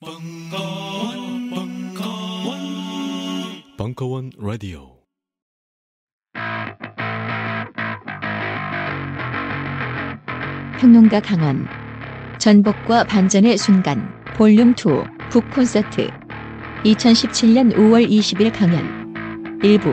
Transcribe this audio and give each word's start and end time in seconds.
벙커원, 0.00 1.50
벙커원, 1.50 2.60
벙커원 3.76 4.30
라디오. 4.38 5.00
평론가 10.78 11.18
강원. 11.18 11.66
전복과 12.38 13.02
반전의 13.04 13.58
순간. 13.58 14.08
볼륨 14.36 14.70
2 14.70 14.84
북 15.30 15.50
콘서트. 15.50 16.06
2017년 16.84 17.74
5월 17.74 18.08
20일 18.08 18.56
강연. 18.56 19.58
일부 19.64 19.92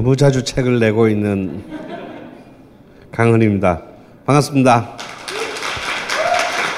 너무 0.00 0.16
자주 0.16 0.42
책을 0.42 0.78
내고 0.78 1.08
있는 1.08 1.62
강은입니다. 3.12 3.82
반갑습니다. 4.24 4.96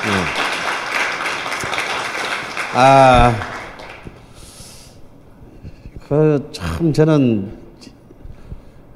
네. 0.02 0.10
아, 2.74 3.32
그 6.08 6.50
참 6.50 6.92
저는 6.92 7.52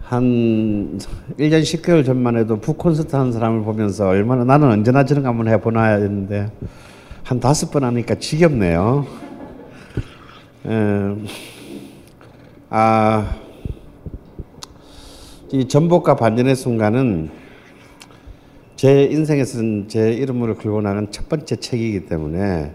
한 0.03 0.99
1년 1.39 1.63
10개월 1.63 2.05
전만 2.05 2.37
해도 2.37 2.59
북콘서트 2.59 3.15
하는 3.15 3.31
사람을 3.31 3.63
보면서 3.63 4.09
얼마나 4.09 4.43
나는 4.43 4.69
언제나 4.73 5.05
저런 5.05 5.23
거 5.23 5.29
한번 5.29 5.47
해보나 5.47 5.85
했는데 5.85 6.51
한 7.23 7.39
다섯 7.39 7.71
번 7.71 7.85
하니까 7.85 8.17
지겹네요. 8.17 9.07
에, 10.67 11.17
아, 12.71 13.46
이 15.53 15.69
전복과 15.69 16.17
반전의 16.17 16.57
순간은 16.57 17.31
제 18.75 19.05
인생에서는 19.05 19.87
제 19.87 20.13
이름으로 20.13 20.57
걸고 20.57 20.81
나간 20.81 21.13
첫 21.13 21.29
번째 21.29 21.55
책이기 21.55 22.07
때문에 22.07 22.75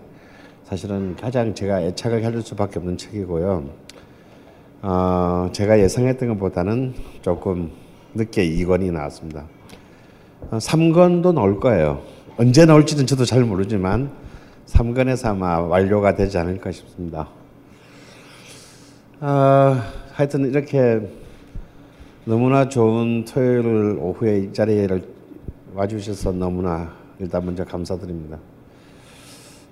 사실은 0.64 1.18
가장 1.18 1.54
제가 1.54 1.81
애착을 1.81 2.22
가질 2.22 2.42
수밖에 2.42 2.80
없는 2.80 2.98
책이고요. 2.98 3.70
어, 4.84 5.50
제가 5.52 5.80
예상했던 5.80 6.30
것보다는 6.30 6.94
조금 7.22 7.72
늦게 8.14 8.50
2권이 8.50 8.94
나왔습니다. 8.94 9.48
어, 10.50 10.58
3권도 10.58 11.34
나올 11.34 11.60
거예요. 11.60 12.02
언제 12.38 12.66
나올지는 12.66 13.06
저도 13.06 13.26
잘 13.26 13.44
모르지만 13.44 14.12
3권에서 14.68 15.31
아마 15.31 15.60
완료가 15.60 16.16
되지 16.16 16.38
않을까 16.38 16.72
싶습니다. 16.72 17.28
아, 19.20 19.92
하여튼 20.14 20.50
이렇게 20.50 21.02
너무나 22.26 22.70
좋은 22.70 23.26
토요일 23.26 23.98
오후에 24.00 24.40
이 24.40 24.54
자리를 24.54 25.02
와주셔서 25.74 26.34
너무나 26.34 26.94
일단 27.20 27.44
먼저 27.46 27.66
감사드립니다. 27.66 28.38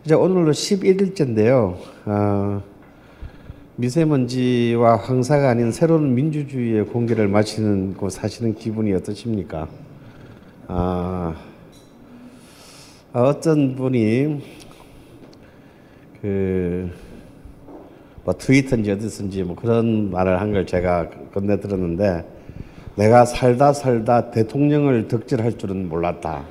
이제 0.04 0.16
오늘로 0.16 0.52
11일째인데요. 0.52 1.78
아, 2.06 2.62
미세먼지와 3.76 4.96
황사가 4.98 5.50
아닌 5.50 5.72
새로운 5.72 6.16
민주주의의 6.16 6.86
공기를 6.88 7.28
마시는 7.28 7.94
곳 7.96 8.10
사시는 8.12 8.56
기분이 8.56 8.94
어떠십니까? 8.94 9.68
아, 10.68 11.36
어떤 13.14 13.76
분이 13.76 14.42
그 16.22 17.10
뭐 18.26 18.36
트위터인지 18.38 18.92
어디선지 18.92 19.44
뭐 19.44 19.56
그런 19.56 20.12
말을 20.12 20.40
한 20.40 20.52
걸 20.52 20.68
제가 20.68 21.10
건네 21.34 21.60
들었는데 21.60 22.26
내가 23.00 23.24
살다 23.24 23.72
살다 23.72 24.30
대통령을 24.32 25.08
덕질할 25.08 25.58
줄은 25.58 25.88
몰랐다. 25.88 26.44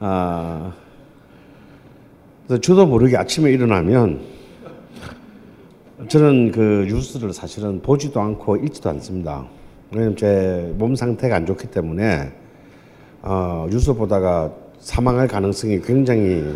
아, 0.00 0.72
그래서 2.48 2.60
저도 2.60 2.86
모르게 2.86 3.16
아침에 3.16 3.52
일어나면 3.52 4.20
저는 6.08 6.50
그 6.50 6.86
뉴스를 6.88 7.32
사실은 7.32 7.80
보지도 7.80 8.20
않고 8.20 8.56
읽지도 8.56 8.90
않습니다. 8.90 9.46
왜냐면 9.92 10.16
제 10.16 10.74
몸 10.76 10.96
상태가 10.96 11.36
안 11.36 11.46
좋기 11.46 11.68
때문에 11.68 12.32
어, 13.22 13.68
뉴스 13.70 13.94
보다가 13.94 14.52
사망할 14.80 15.28
가능성이 15.28 15.80
굉장히 15.80 16.52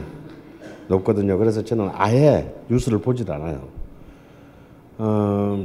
높거든요. 0.88 1.38
그래서 1.38 1.62
저는 1.62 1.88
아예 1.94 2.52
뉴스를 2.68 2.98
보질 2.98 3.30
않아요. 3.30 3.62
어, 4.98 5.64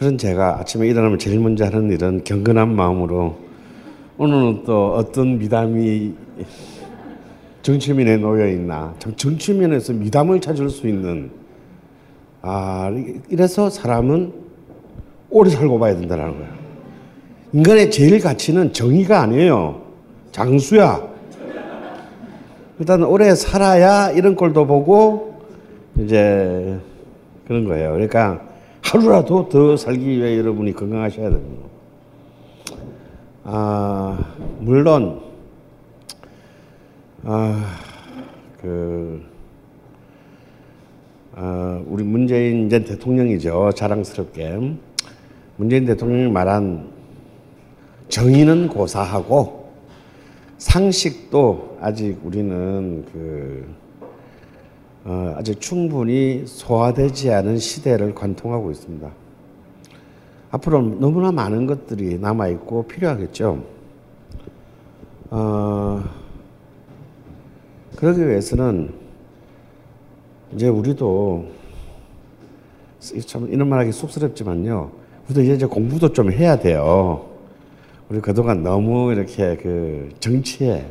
그런 0.00 0.16
제가 0.16 0.58
아침에 0.58 0.88
일어나면 0.88 1.18
제일 1.18 1.38
먼저 1.40 1.66
하는 1.66 1.90
일은 1.90 2.24
경건한 2.24 2.74
마음으로 2.74 3.36
오늘은 4.16 4.64
또 4.64 4.94
어떤 4.94 5.36
미담이 5.36 6.14
정치민에 7.60 8.16
놓여 8.16 8.48
있나 8.48 8.94
참 8.98 9.14
정치민에서 9.14 9.92
미담을 9.92 10.40
찾을 10.40 10.70
수 10.70 10.88
있는 10.88 11.30
아 12.40 12.90
이래서 13.28 13.68
사람은 13.68 14.32
오래 15.28 15.50
살고 15.50 15.78
봐야 15.78 15.94
된다는 15.94 16.32
거예요. 16.32 16.52
인간의 17.52 17.90
제일 17.90 18.20
가치는 18.20 18.72
정의가 18.72 19.20
아니에요. 19.20 19.82
장수야. 20.32 21.06
일단 22.78 23.02
오래 23.02 23.34
살아야 23.34 24.10
이런 24.12 24.34
꼴도 24.34 24.66
보고 24.66 25.42
이제 25.98 26.78
그런 27.46 27.66
거예요. 27.66 27.92
그러니까 27.92 28.49
하루라도 28.90 29.48
더 29.48 29.76
살기 29.76 30.04
위해 30.04 30.36
여러분이 30.36 30.72
건강하셔야 30.72 31.30
됩니다. 31.30 31.68
아, 33.44 34.34
물론, 34.58 35.20
아, 37.22 37.78
그, 38.60 39.22
아, 41.36 41.80
우리 41.86 42.02
문재인 42.02 42.68
전 42.68 42.82
대통령이죠. 42.82 43.70
자랑스럽게. 43.76 44.74
문재인 45.54 45.86
대통령이 45.86 46.28
말한 46.32 46.90
정의는 48.08 48.66
고사하고 48.66 49.70
상식도 50.58 51.78
아직 51.80 52.18
우리는 52.24 53.04
그 53.12 53.68
어, 53.68 53.89
아직 55.04 55.60
충분히 55.60 56.44
소화되지 56.46 57.32
않은 57.32 57.58
시대를 57.58 58.14
관통하고 58.14 58.70
있습니다. 58.70 59.10
앞으로 60.50 60.82
너무나 60.82 61.32
많은 61.32 61.66
것들이 61.66 62.18
남아 62.18 62.48
있고 62.48 62.82
필요하겠죠. 62.84 63.64
어, 65.30 66.04
그러기 67.96 68.26
위해서는 68.26 68.92
이제 70.54 70.68
우리도 70.68 71.46
참 73.26 73.48
이런 73.50 73.68
말하기 73.68 73.92
쑥스럽지만요. 73.92 74.90
우리도 75.26 75.54
이제 75.54 75.66
공부도 75.66 76.12
좀 76.12 76.32
해야 76.32 76.58
돼요. 76.58 77.26
우리 78.08 78.20
그동안 78.20 78.64
너무 78.64 79.12
이렇게 79.12 79.56
그 79.56 80.08
정치에 80.18 80.84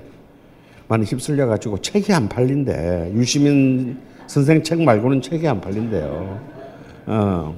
많이 0.89 1.05
휩쓸려 1.05 1.45
가지고 1.45 1.77
책이 1.77 2.11
안 2.11 2.27
팔린대. 2.27 3.11
유시민 3.13 3.99
선생 4.25 4.63
책 4.63 4.81
말고는 4.81 5.21
책이 5.21 5.47
안 5.47 5.61
팔린대요. 5.61 6.39
어. 7.05 7.55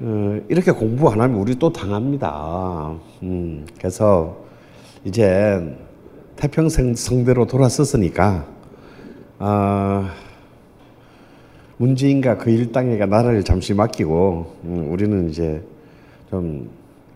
어, 0.00 0.40
이렇게 0.48 0.72
공부 0.72 1.10
안 1.10 1.20
하면 1.20 1.38
우리 1.38 1.54
또 1.54 1.70
당합니다. 1.70 2.94
음, 3.22 3.66
그래서 3.76 4.42
이제 5.04 5.76
태평성 6.36 6.94
성대로 6.94 7.46
돌아섰으니까 7.46 8.46
아, 9.38 10.14
문재인과 11.76 12.38
그 12.38 12.50
일당에게 12.50 13.04
나라를 13.04 13.44
잠시 13.44 13.74
맡기고 13.74 14.56
음, 14.64 14.90
우리는 14.90 15.28
이제 15.28 15.62
좀 16.30 16.70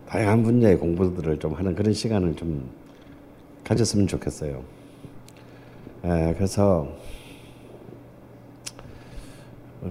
다양한 0.07 0.43
분야의 0.43 0.77
공부들을 0.77 1.39
좀 1.39 1.55
하는 1.55 1.75
그런 1.75 1.95
시간을 1.95 2.37
좀 2.37 2.69
가졌으면 3.67 4.07
좋겠어요. 4.07 4.63
에, 6.05 6.35
그래서 6.35 6.89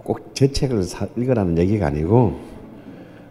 꼭 0.04 0.33
제 0.36 0.51
책을 0.51 0.83
사, 0.83 1.07
읽으라는 1.16 1.57
얘기가 1.57 1.88
아니고 1.88 2.38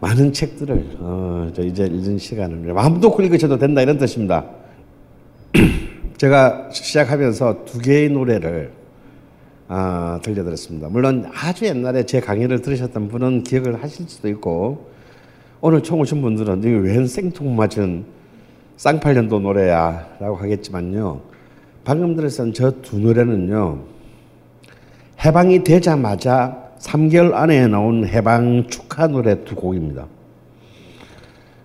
많은 0.01 0.33
책들을 0.33 0.97
어, 1.01 1.51
저 1.55 1.63
이제 1.63 1.85
읽는 1.85 2.19
시간을 2.19 2.73
마음도 2.73 3.15
읽으셔도 3.21 3.59
된다 3.59 3.83
이런 3.83 3.99
뜻입니다. 3.99 4.47
제가 6.17 6.71
시작하면서 6.73 7.67
두 7.67 7.79
개의 7.79 8.09
노래를 8.09 8.73
아, 9.69 10.19
들려드렸습니다. 10.23 10.89
물론 10.89 11.31
아주 11.35 11.67
옛날에 11.67 12.05
제 12.05 12.21
강의를 12.21 12.63
들으셨던 12.63 13.09
분은 13.09 13.45
기억을 13.45 13.83
하실 13.83 14.09
수도 14.09 14.29
있고 14.29 14.91
오늘 15.61 15.83
총 15.83 16.01
오신 16.01 16.23
분들은 16.23 16.61
이게 16.61 16.71
웬 16.71 17.07
생뚱맞은 17.07 18.05
쌍팔년도 18.77 19.41
노래야라고 19.41 20.37
하겠지만요. 20.37 21.21
방금 21.85 22.17
들었던 22.17 22.53
저 22.53 22.71
두 22.83 22.99
노래는요. 22.99 23.79
해방이 25.25 25.63
되자마자 25.65 26.71
3개월 26.79 27.35
안에 27.35 27.67
나온 27.69 28.07
해방 28.07 28.67
축하 28.69 29.07
노래 29.07 29.45
두 29.45 29.55
곡입니다. 29.55 30.07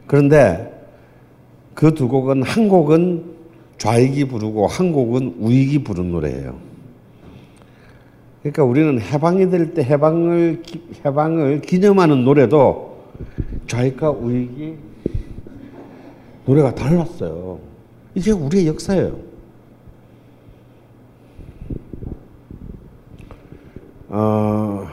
그런데 0.08 0.76
그 1.74 1.94
두 1.94 2.08
곡은 2.08 2.44
한 2.44 2.68
곡은 2.70 3.24
좌익이 3.78 4.26
부르고 4.26 4.68
한 4.68 4.92
곡은 4.92 5.36
우익이 5.40 5.84
부른 5.84 6.12
노래예요. 6.12 6.58
그러니까 8.42 8.64
우리는 8.64 9.00
해방이 9.02 9.50
될 9.50 9.74
때 9.74 9.84
해방을 9.84 10.64
해방을 11.06 11.62
기념하는 11.62 12.24
노래도 12.24 13.04
좌익과 13.68 14.12
우익이 14.12 14.76
노래가 16.46 16.74
달랐어요. 16.74 17.60
이게 18.16 18.32
우리의 18.32 18.68
역사예요. 18.68 19.20
어, 24.10 24.88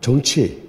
정치 0.00 0.68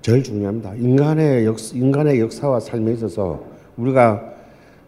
제일 0.00 0.22
중요합니다. 0.22 0.74
인간의 0.74 1.44
역 1.46 1.56
인간의 1.74 2.20
역사와 2.20 2.60
삶에 2.60 2.92
있어서 2.94 3.44
우리가 3.76 4.22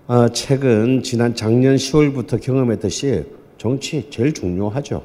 어, 0.06 0.28
최근 0.28 1.02
지난 1.02 1.34
작년 1.34 1.76
10월부터 1.76 2.40
경험했듯이 2.40 3.24
정치 3.58 4.08
제일 4.10 4.32
중요하죠. 4.32 5.02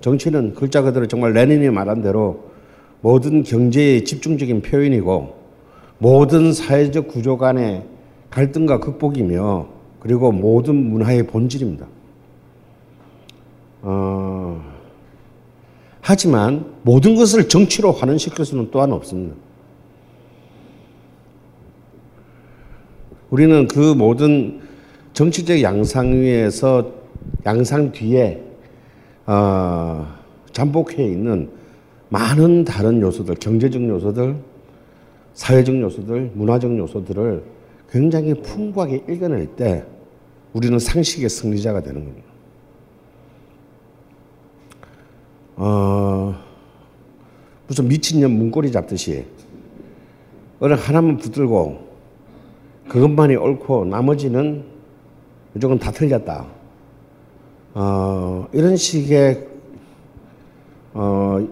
정치는 0.00 0.54
글자 0.54 0.82
그대로 0.82 1.06
정말 1.06 1.32
레닌이 1.32 1.70
말한 1.70 2.02
대로 2.02 2.47
모든 3.00 3.42
경제의 3.42 4.04
집중적인 4.04 4.62
표현이고 4.62 5.36
모든 5.98 6.52
사회적 6.52 7.08
구조 7.08 7.38
간의 7.38 7.84
갈등과 8.30 8.80
극복이며 8.80 9.68
그리고 10.00 10.32
모든 10.32 10.74
문화의 10.74 11.26
본질입니다. 11.26 11.86
어, 13.82 14.62
하지만 16.00 16.66
모든 16.82 17.14
것을 17.14 17.48
정치로 17.48 17.92
환원시킬 17.92 18.44
수는 18.44 18.70
또한 18.70 18.92
없습니다. 18.92 19.34
우리는 23.30 23.68
그 23.68 23.94
모든 23.94 24.60
정치적 25.12 25.62
양상 25.62 26.12
위에서 26.12 26.92
양상 27.44 27.92
뒤에 27.92 28.42
어, 29.26 30.06
잠복해 30.52 31.04
있는 31.04 31.57
많은 32.10 32.64
다른 32.64 33.00
요소들, 33.00 33.34
경제적 33.36 33.86
요소들, 33.86 34.36
사회적 35.34 35.80
요소들, 35.80 36.32
문화적 36.34 36.76
요소들을 36.76 37.44
굉장히 37.90 38.34
풍부하게 38.34 39.04
읽어낼 39.08 39.46
때 39.46 39.84
우리는 40.52 40.78
상식의 40.78 41.28
승리자가 41.28 41.82
되는 41.82 42.04
겁니다. 42.04 42.28
어, 45.56 46.34
무슨 47.66 47.88
미친년 47.88 48.30
문고리 48.30 48.72
잡듯이 48.72 49.26
어느 50.60 50.74
하나만 50.74 51.18
붙들고 51.18 51.88
그것만이 52.88 53.36
옳고 53.36 53.84
나머지는 53.84 54.64
무조건 55.52 55.78
다 55.78 55.90
틀렸다. 55.90 56.46
어, 57.74 58.48
이런 58.52 58.76
식의 58.76 59.46
어, 60.94 61.46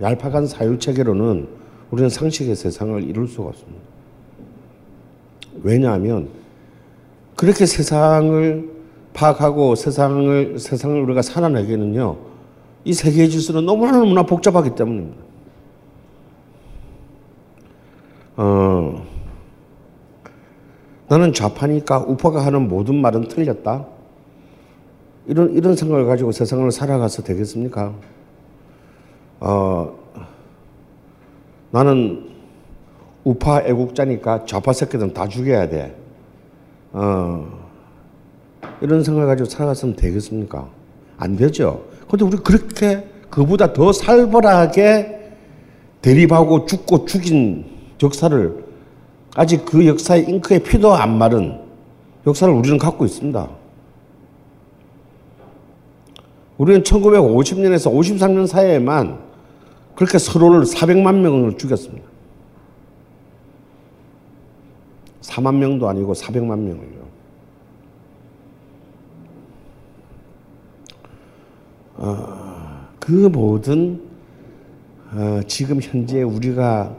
얄팍한 0.00 0.46
사유체계로는 0.46 1.48
우리는 1.90 2.10
상식의 2.10 2.56
세상을 2.56 3.02
이룰 3.04 3.26
수가 3.26 3.48
없습니다. 3.48 3.80
왜냐하면 5.62 6.28
그렇게 7.36 7.66
세상을 7.66 8.76
파악하고 9.14 9.74
세상을 9.74 10.58
세상을 10.58 11.00
우리가 11.02 11.22
살아내기는요. 11.22 12.16
이 12.84 12.92
세계의 12.92 13.30
질서는 13.30 13.64
너무나 13.64 13.92
너무나 13.92 14.22
복잡하기 14.24 14.74
때문입니다. 14.74 15.16
어, 18.36 19.06
나는 21.08 21.32
좌파니까 21.32 22.00
우파가 22.00 22.44
하는 22.44 22.68
모든 22.68 23.00
말은 23.00 23.28
틀렸다. 23.28 23.86
이런 25.26 25.54
이런 25.54 25.74
생각을 25.74 26.06
가지고 26.06 26.32
세상을 26.32 26.70
살아가서 26.70 27.22
되겠습니까? 27.22 27.94
어, 29.40 29.95
나는 31.70 32.30
우파 33.24 33.60
애국자니까 33.60 34.44
좌파 34.46 34.72
새끼들은 34.72 35.12
다 35.12 35.26
죽여야 35.26 35.68
돼. 35.68 35.96
어, 36.92 37.46
이런 38.80 39.02
생각을 39.02 39.26
가지고 39.26 39.48
살아갔으면 39.48 39.96
되겠습니까? 39.96 40.68
안 41.18 41.36
되죠. 41.36 41.84
근데 42.08 42.24
우리 42.24 42.36
그렇게 42.36 43.04
그보다 43.30 43.72
더 43.72 43.92
살벌하게 43.92 45.32
대립하고 46.02 46.66
죽고 46.66 47.06
죽인 47.06 47.64
역사를 48.02 48.64
아직 49.34 49.64
그 49.64 49.86
역사의 49.86 50.28
잉크에 50.28 50.60
피도 50.60 50.94
안 50.94 51.18
마른 51.18 51.60
역사를 52.26 52.52
우리는 52.52 52.78
갖고 52.78 53.04
있습니다. 53.04 53.48
우리는 56.58 56.82
1950년에서 56.82 57.92
53년 57.92 58.46
사이에만 58.46 59.25
그렇게 59.96 60.18
서로를 60.18 60.64
400만 60.64 61.16
명을 61.16 61.56
죽였습니다. 61.56 62.06
4만 65.22 65.56
명도 65.56 65.88
아니고 65.88 66.12
400만 66.12 66.58
명을요. 66.58 67.06
어, 71.96 72.88
그 73.00 73.10
모든 73.10 74.00
어, 75.12 75.40
지금 75.46 75.80
현재 75.80 76.22
우리가 76.22 76.94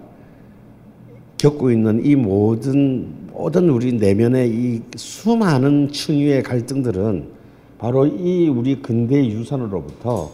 겪고 1.38 1.72
있는 1.72 2.04
이 2.04 2.16
모든 2.16 3.28
모든 3.32 3.70
우리 3.70 3.94
내면의 3.94 4.50
이 4.50 4.82
수많은 4.96 5.92
층위의 5.92 6.42
갈등들은 6.42 7.30
바로 7.78 8.08
이 8.08 8.50
우리 8.50 8.82
근대 8.82 9.24
유산으로부터 9.24 10.32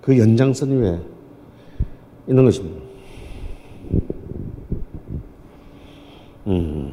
그 0.00 0.16
연장선 0.16 0.70
위에 0.70 1.00
있는 2.28 2.44
것입니다. 2.44 2.80
음. 6.46 6.92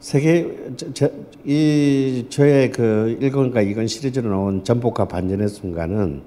세계 0.00 0.74
저, 0.76 0.92
저, 0.92 1.10
이 1.44 2.26
저의 2.28 2.70
그 2.70 3.18
1권과 3.20 3.54
2권 3.54 3.88
시리즈로 3.88 4.30
나온 4.30 4.62
전복과 4.62 5.08
반전의 5.08 5.48
순간은 5.48 6.22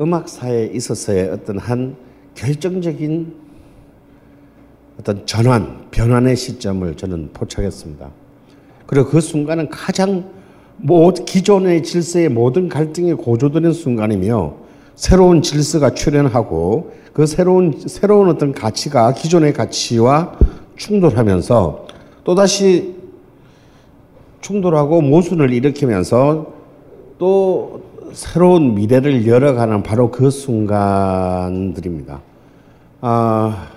음악사에 0.00 0.66
있어서의 0.66 1.30
어떤 1.30 1.58
한 1.58 1.96
결정적인 2.34 3.34
어떤 5.00 5.26
전환, 5.26 5.90
변환의 5.90 6.36
시점을 6.36 6.96
저는 6.96 7.30
포착했습니다. 7.32 8.21
그리고 8.86 9.08
그 9.08 9.20
순간은 9.20 9.68
가장 9.68 10.24
모 10.76 11.10
기존의 11.12 11.82
질서의 11.82 12.28
모든 12.28 12.68
갈등이 12.68 13.14
고조되는 13.14 13.72
순간이며 13.72 14.54
새로운 14.94 15.42
질서가 15.42 15.94
출현하고 15.94 16.92
그 17.12 17.26
새로운 17.26 17.74
새로운 17.86 18.28
어떤 18.28 18.52
가치가 18.52 19.12
기존의 19.12 19.52
가치와 19.52 20.38
충돌하면서 20.76 21.86
또다시 22.24 22.96
충돌하고 24.40 25.00
모순을 25.00 25.52
일으키면서 25.52 26.52
또 27.18 27.82
새로운 28.12 28.74
미래를 28.74 29.26
열어가는 29.26 29.82
바로 29.82 30.10
그 30.10 30.30
순간들입니다. 30.30 32.20
아, 33.00 33.68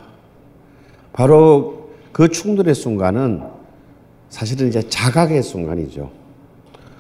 바로 1.14 1.90
그 2.12 2.30
충돌의 2.30 2.76
순간은 2.76 3.55
사실은 4.36 4.68
이제 4.68 4.82
자각의 4.90 5.42
순간이죠. 5.42 6.12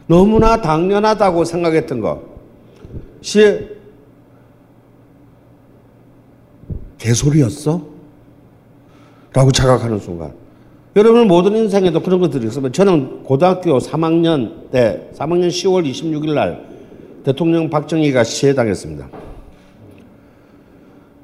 너무나 0.07 0.61
당연하다고 0.61 1.43
생각했던 1.43 1.99
것이 1.99 3.67
개소리였어? 6.97 7.81
라고 9.33 9.51
자각하는 9.51 9.99
순간. 9.99 10.33
여러분 10.95 11.27
모든 11.27 11.57
인생에도 11.57 12.01
그런 12.01 12.21
것들이 12.21 12.47
있으면 12.47 12.71
저는 12.71 13.23
고등학교 13.23 13.79
3학년 13.79 14.71
때 14.71 15.09
3학년 15.13 15.49
10월 15.49 15.85
26일 15.91 16.35
날 16.35 16.65
대통령 17.25 17.69
박정희가 17.69 18.23
시해당했습니다. 18.23 19.09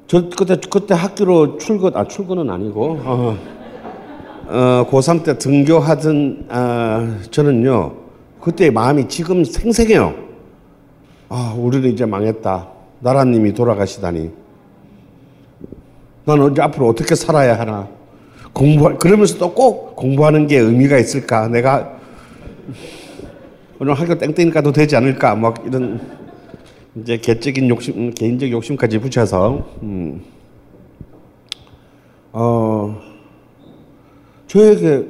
저 0.08 0.28
그때 0.28 0.56
그때 0.68 0.92
학교로 0.92 1.56
출근 1.56 1.96
아 1.96 2.06
출근은 2.06 2.50
아니고 2.50 3.00
어, 3.02 3.61
어 4.52 4.86
고3 4.90 5.24
때 5.24 5.38
등교하던 5.38 6.44
아, 6.50 7.18
저는요 7.30 7.94
그때 8.38 8.70
마음이 8.70 9.08
지금 9.08 9.44
생생해요. 9.44 10.14
아 11.30 11.54
우리는 11.56 11.88
이제 11.90 12.04
망했다. 12.04 12.68
나라님이 13.00 13.54
돌아가시다니. 13.54 14.30
나는 16.26 16.52
이제 16.52 16.60
앞으로 16.60 16.88
어떻게 16.88 17.14
살아야 17.14 17.58
하나. 17.58 17.88
공부 18.52 18.94
그러면서 18.98 19.38
또꼭 19.38 19.96
공부하는 19.96 20.46
게 20.46 20.58
의미가 20.58 20.98
있을까? 20.98 21.48
내가 21.48 21.98
오늘 23.80 23.94
학교 23.94 24.18
땡땡이 24.18 24.50
가도 24.50 24.70
되지 24.70 24.96
않을까? 24.96 25.34
막 25.34 25.64
이런 25.64 25.98
이제 26.96 27.16
개적인 27.16 27.70
욕심, 27.70 28.12
개인적 28.12 28.50
욕심까지 28.50 28.98
붙여서 28.98 29.66
음. 29.82 30.22
어 32.32 33.11
저에게 34.52 35.06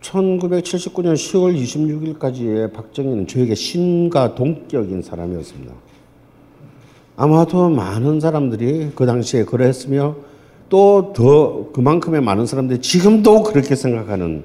1979년 0.00 1.12
10월 1.12 1.54
26일까지의 2.18 2.72
박정희는 2.72 3.26
저에게 3.26 3.54
신과 3.54 4.34
동격인 4.34 5.02
사람이었습니다. 5.02 5.74
아마도 7.16 7.68
많은 7.68 8.18
사람들이 8.18 8.92
그 8.94 9.04
당시에 9.04 9.44
그랬으며 9.44 10.16
또 10.70 11.12
더 11.14 11.70
그만큼의 11.72 12.22
많은 12.22 12.46
사람들이 12.46 12.80
지금도 12.80 13.42
그렇게 13.42 13.74
생각하는 13.74 14.44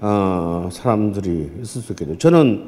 어, 0.00 0.68
사람들이 0.72 1.52
있을 1.62 1.82
수 1.82 1.92
있겠죠. 1.92 2.18
저는 2.18 2.64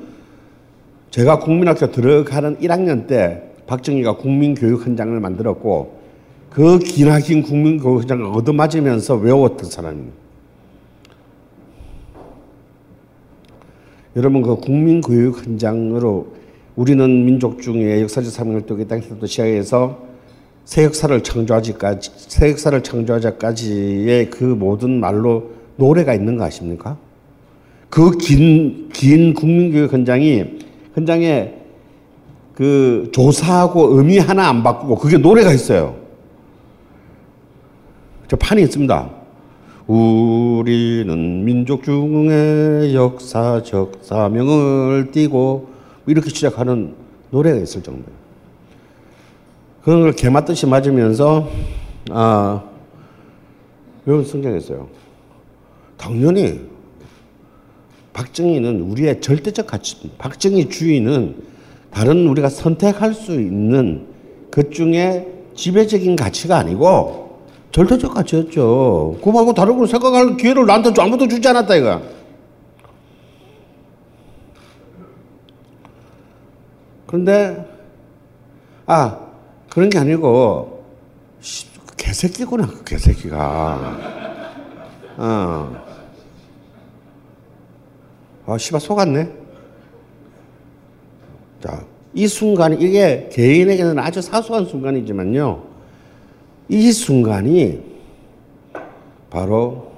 제가 1.11 1.41
국민학교 1.41 1.91
들어가는 1.91 2.59
1학년 2.59 3.09
때 3.09 3.51
박정희가 3.67 4.19
국민교육 4.19 4.87
현장을 4.87 5.19
만들었고 5.19 5.99
그 6.51 6.79
기나긴 6.79 7.43
국민교육 7.43 8.03
현장을 8.03 8.25
얻어맞으면서 8.27 9.17
외웠던 9.17 9.69
사람입니다. 9.71 10.26
여러분 14.17 14.43
그 14.43 14.57
국민교육 14.57 15.47
현장으로 15.47 16.29
우리는 16.75 17.25
민족 17.25 17.61
중에 17.61 18.01
역사적 18.03 18.33
사명활동에 18.33 18.85
땅에서부터 18.85 19.27
시작해서 19.27 20.07
새 20.65 20.85
역사를 20.85 21.23
창조하지까지 21.23 22.11
새 22.17 22.51
역사를 22.51 22.83
창조하자까지의 22.83 24.31
그 24.31 24.45
모든 24.45 25.01
말로 25.01 25.51
노래가 25.77 26.15
있는 26.15 26.37
거 26.37 26.45
아십니까? 26.45 26.97
그 27.91 28.11
긴 28.19 28.89
긴 28.93 29.35
국민교육 29.35 29.93
현장이 29.93 30.45
현장에 30.95 31.55
그 32.55 33.11
조사하고 33.13 33.99
의미 33.99 34.19
하나 34.19 34.49
안 34.49 34.63
바꾸고 34.63 34.97
그게 34.97 35.19
노래가 35.19 35.53
있어요. 35.53 35.97
저 38.29 38.37
판이 38.37 38.63
있습니다. 38.63 39.11
우리는 39.87 41.45
민족 41.45 41.85
중의 41.85 42.95
역사적 42.95 44.01
사명을 44.03 45.11
띠고 45.13 45.69
이렇게 46.07 46.29
시작하는 46.29 46.95
노래가 47.31 47.61
있을 47.61 47.83
정도예요. 47.83 48.17
그런 49.85 50.01
걸 50.01 50.13
개맞듯이 50.13 50.67
맞으면서 50.67 51.49
아 52.11 52.65
외운 54.05 54.25
성경이 54.25 54.59
있어요. 54.59 54.89
당연히 55.97 56.61
박정희는 58.13 58.81
우리의 58.81 59.21
절대적 59.21 59.67
가치, 59.67 60.11
박정희 60.19 60.69
주의는 60.71 61.37
다른 61.93 62.27
우리가 62.27 62.49
선택할 62.49 63.15
수 63.15 63.33
있는 63.35 64.07
것 64.51 64.73
중에 64.73 65.29
지배적인 65.55 66.17
가치가 66.17 66.57
아니고 66.57 67.26
절대적 67.77 68.15
가치였죠. 68.15 69.19
그거 69.19 69.33
말고 69.33 69.53
다른 69.53 69.77
걸 69.77 69.87
생각할 69.87 70.39
기회를 70.39 70.65
나한테 70.65 70.91
아무도 70.99 71.29
주지 71.29 71.47
않았다 71.47 71.75
이거. 71.75 72.01
그런데 77.07 77.69
아 78.87 79.19
그런 79.69 79.91
게 79.91 79.99
아니고 79.99 80.87
그 81.87 81.97
개새끼구나 81.99 82.67
그 82.67 82.83
개새끼가. 82.83 83.99
어. 85.19 85.85
아 88.47 88.57
씨발 88.57 88.81
속았네. 88.81 89.33
자, 91.63 91.85
이 92.15 92.27
순간이 92.27 92.77
이게 92.81 93.29
개인에게는 93.31 93.99
아주 93.99 94.23
사소한 94.23 94.65
순간이지만요. 94.65 95.76
이 96.69 96.91
순간이 96.93 97.81
바로 99.31 99.93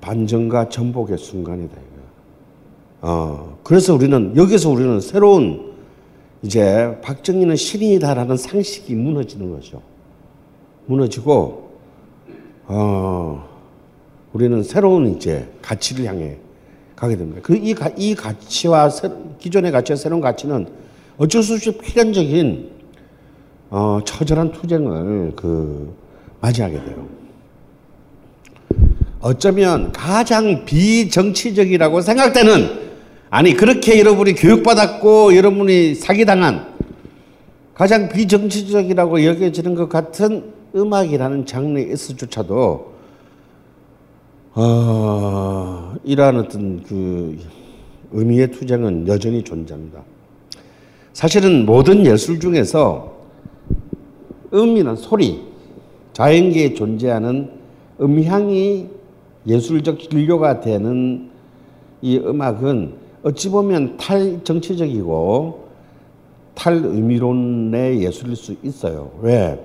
반전과 0.00 0.68
전복의 0.68 1.18
순간이다. 1.18 1.76
어, 3.00 3.58
그래서 3.62 3.94
우리는 3.94 4.34
여기서 4.36 4.70
우리는 4.70 5.00
새로운 5.00 5.72
이제 6.42 6.98
박정희는 7.02 7.56
신인이다라는 7.56 8.36
상식이 8.36 8.94
무너지는 8.94 9.50
거죠. 9.50 9.82
무너지고 10.86 11.70
어, 12.66 13.48
우리는 14.32 14.62
새로운 14.62 15.14
이제 15.14 15.48
가치를 15.62 16.06
향해 16.06 16.38
가게 16.96 17.16
됩니다. 17.16 17.40
그이 17.42 17.74
이 17.96 18.14
가치와 18.14 18.90
새, 18.90 19.10
기존의 19.38 19.70
가치와 19.70 19.96
새로운 19.96 20.20
가치는 20.20 20.68
어쩔 21.18 21.42
수 21.42 21.54
없이 21.54 21.76
필연적인 21.76 22.77
어, 23.70 24.00
처절한 24.04 24.52
투쟁을 24.52 25.32
그 25.36 25.94
맞이하게 26.40 26.84
돼요. 26.84 27.06
어쩌면 29.20 29.92
가장 29.92 30.64
비정치적이라고 30.64 32.00
생각되는 32.00 32.88
아니 33.30 33.52
그렇게 33.54 33.98
여러분이 33.98 34.34
교육받았고 34.34 35.36
여러분이 35.36 35.94
사기당한 35.96 36.74
가장 37.74 38.08
비정치적이라고 38.08 39.24
여겨지는 39.24 39.74
것 39.74 39.88
같은 39.88 40.52
음악이라는 40.74 41.46
장르에서조차도 41.46 42.94
어, 44.54 45.94
이러한 46.04 46.36
어떤 46.38 46.82
그 46.82 47.38
의미의 48.12 48.50
투쟁은 48.50 49.06
여전히 49.06 49.44
존재합니다. 49.44 50.02
사실은 51.12 51.66
모든 51.66 52.06
예술 52.06 52.40
중에서 52.40 53.17
음이란 54.52 54.96
소리, 54.96 55.42
자연계에 56.12 56.74
존재하는 56.74 57.50
음향이 58.00 58.88
예술적 59.46 59.98
진료가 59.98 60.60
되는 60.60 61.30
이 62.02 62.18
음악은 62.18 62.94
어찌 63.22 63.48
보면 63.50 63.96
탈정치적이고 63.96 65.68
탈의미론의 66.54 68.02
예술일 68.02 68.36
수 68.36 68.56
있어요. 68.62 69.12
왜? 69.20 69.64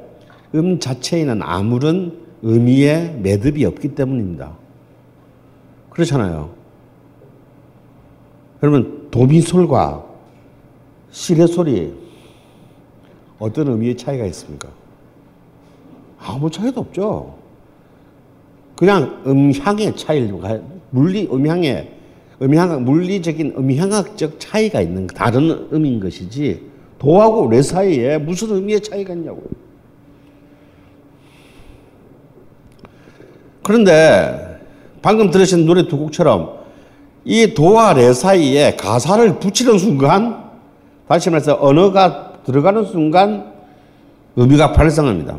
음 0.56 0.80
자체에는 0.80 1.42
아무런 1.42 2.20
의미의 2.44 3.20
매듭이 3.22 3.66
없기 3.66 3.96
때문입니다. 3.96 4.56
그렇잖아요. 5.90 6.52
그러면 8.60 9.08
도미솔과 9.12 10.06
시레 11.12 11.48
소리 11.48 11.94
어떤 13.44 13.68
의미의 13.68 13.98
차이가 13.98 14.26
있습니까? 14.28 14.70
아무 16.18 16.50
차이도 16.50 16.80
없죠. 16.80 17.36
그냥 18.78 19.22
음향의 19.28 19.98
차이를 19.98 20.34
물리 20.92 21.28
음향의 21.30 21.92
음향 22.42 22.86
물리적인 22.86 23.56
음향학적 23.58 24.40
차이가 24.40 24.80
있는 24.80 25.08
다른 25.08 25.68
의미인 25.72 26.00
것이지 26.00 26.70
도하고 26.98 27.50
레 27.50 27.62
사이에 27.62 28.18
무슨 28.18 28.56
의미의 28.56 28.80
차이가 28.82 29.14
있냐고. 29.14 29.44
그런데 33.62 34.62
방금 35.02 35.32
들으신 35.32 35.66
노래 35.66 35.86
두 35.88 35.98
곡처럼 35.98 36.64
이 37.26 37.54
도와 37.54 37.92
레 37.92 38.14
사이에 38.14 38.78
가사를 38.78 39.40
붙이는 39.40 39.78
순간 39.78 40.50
다시 41.10 41.30
말해서 41.30 41.58
언어가 41.60 42.33
들어가는 42.46 42.86
순간 42.86 43.54
의미가 44.36 44.74
발생합니다. 44.74 45.38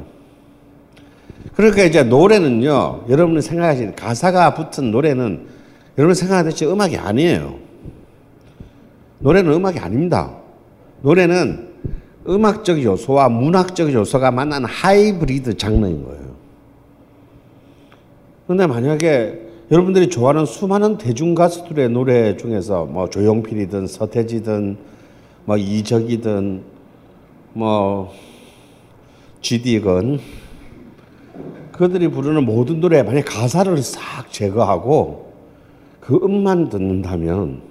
그러니까 1.56 1.82
이제 1.84 2.02
노래는요, 2.02 3.04
여러분이 3.08 3.42
생각하시는 3.42 3.94
가사가 3.94 4.54
붙은 4.54 4.90
노래는 4.90 5.46
여러분 5.98 6.14
생각하듯이 6.14 6.66
음악이 6.66 6.96
아니에요. 6.96 7.54
노래는 9.20 9.52
음악이 9.52 9.78
아닙니다. 9.78 10.32
노래는 11.02 11.68
음악적 12.28 12.82
요소와 12.82 13.28
문학적 13.28 13.92
요소가 13.92 14.30
만나는 14.30 14.68
하이브리드 14.68 15.56
장르인 15.56 16.04
거예요. 16.04 16.34
그런데 18.46 18.66
만약에 18.66 19.40
여러분들이 19.70 20.08
좋아하는 20.08 20.44
수많은 20.44 20.98
대중 20.98 21.34
가수들의 21.34 21.90
노래 21.90 22.36
중에서 22.36 22.84
뭐 22.84 23.08
조용필이든 23.08 23.86
서태지든 23.86 24.76
뭐 25.44 25.56
이적이든 25.56 26.73
뭐 27.54 28.12
GD건 29.40 30.20
그들이 31.72 32.08
부르는 32.08 32.44
모든 32.44 32.80
노래 32.80 33.02
만약 33.02 33.24
가사를 33.26 33.76
싹 33.82 34.30
제거하고 34.30 35.32
그 36.00 36.18
음만 36.22 36.68
듣는다면 36.68 37.62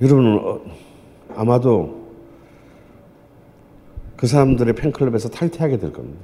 여러분은 0.00 0.38
어, 0.38 0.60
아마도 1.36 2.02
그 4.16 4.26
사람들의 4.26 4.74
팬클럽에서 4.74 5.28
탈퇴하게 5.28 5.78
될 5.78 5.92
겁니다. 5.92 6.20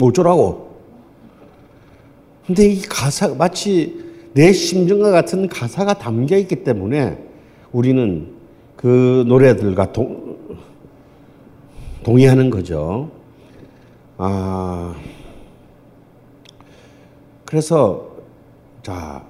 어쩌라고? 0.00 0.70
근데 2.46 2.66
이 2.68 2.80
가사 2.82 3.28
마치 3.34 4.04
내 4.34 4.52
심정과 4.52 5.10
같은 5.10 5.48
가사가 5.48 5.94
담겨 5.94 6.36
있기 6.36 6.64
때문에 6.64 7.22
우리는 7.72 8.39
그 8.80 9.24
노래들과 9.26 9.92
동, 9.92 10.38
동의하는 12.02 12.48
거죠. 12.48 13.10
아, 14.16 14.94
그래서 17.44 18.08
자 18.82 19.22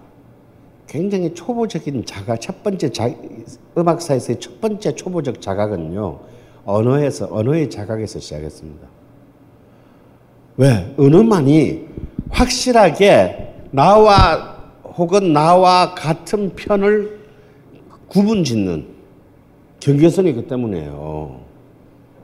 굉장히 0.86 1.34
초보적인 1.34 2.06
자각 2.06 2.40
첫 2.40 2.62
번째 2.62 2.92
자, 2.92 3.12
음악사에서의 3.76 4.38
첫 4.38 4.60
번째 4.60 4.94
초보적 4.94 5.40
자각은요 5.40 6.20
언어에서 6.64 7.26
언어의 7.28 7.70
자각에서 7.70 8.20
시작했습니다. 8.20 8.86
왜 10.58 10.94
언어만이 10.96 11.88
확실하게 12.28 13.66
나와 13.72 14.60
혹은 14.96 15.32
나와 15.32 15.92
같은 15.96 16.54
편을 16.54 17.18
구분 18.06 18.44
짓는 18.44 18.99
경계선이기 19.80 20.46
때문에요. 20.46 21.40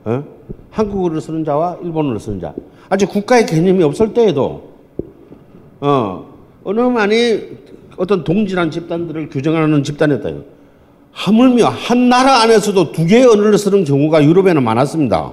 어? 0.04 0.24
한국어를 0.70 1.20
쓰는 1.20 1.44
자와 1.44 1.78
일본어를 1.82 2.20
쓰는 2.20 2.40
자. 2.40 2.54
아직 2.88 3.06
국가의 3.06 3.46
개념이 3.46 3.82
없을 3.82 4.14
때에도 4.14 4.70
어, 5.80 6.26
언어만이 6.64 7.56
어떤 7.96 8.22
동질한 8.24 8.70
집단들을 8.70 9.30
규정하는 9.30 9.82
집단이었다. 9.82 10.30
하물며 11.12 11.66
한 11.66 12.08
나라 12.10 12.42
안에서도 12.42 12.92
두 12.92 13.06
개의 13.06 13.24
언어를 13.24 13.56
쓰는 13.56 13.84
경우가 13.84 14.22
유럽에는 14.22 14.62
많았습니다. 14.62 15.32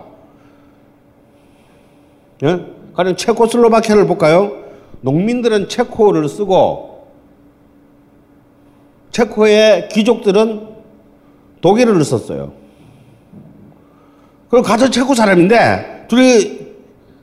예? 2.44 2.66
가령 2.94 3.16
체코슬로바키아를 3.18 4.08
볼까요? 4.08 4.64
농민들은 5.02 5.68
체코어를 5.68 6.30
쓰고 6.30 7.08
체코의 9.12 9.90
귀족들은 9.90 10.73
독일어를 11.64 12.04
썼어요. 12.04 12.52
그럼 14.50 14.64
같은 14.64 14.92
체코 14.92 15.16
사람인데 15.16 16.08
둘이 16.10 16.60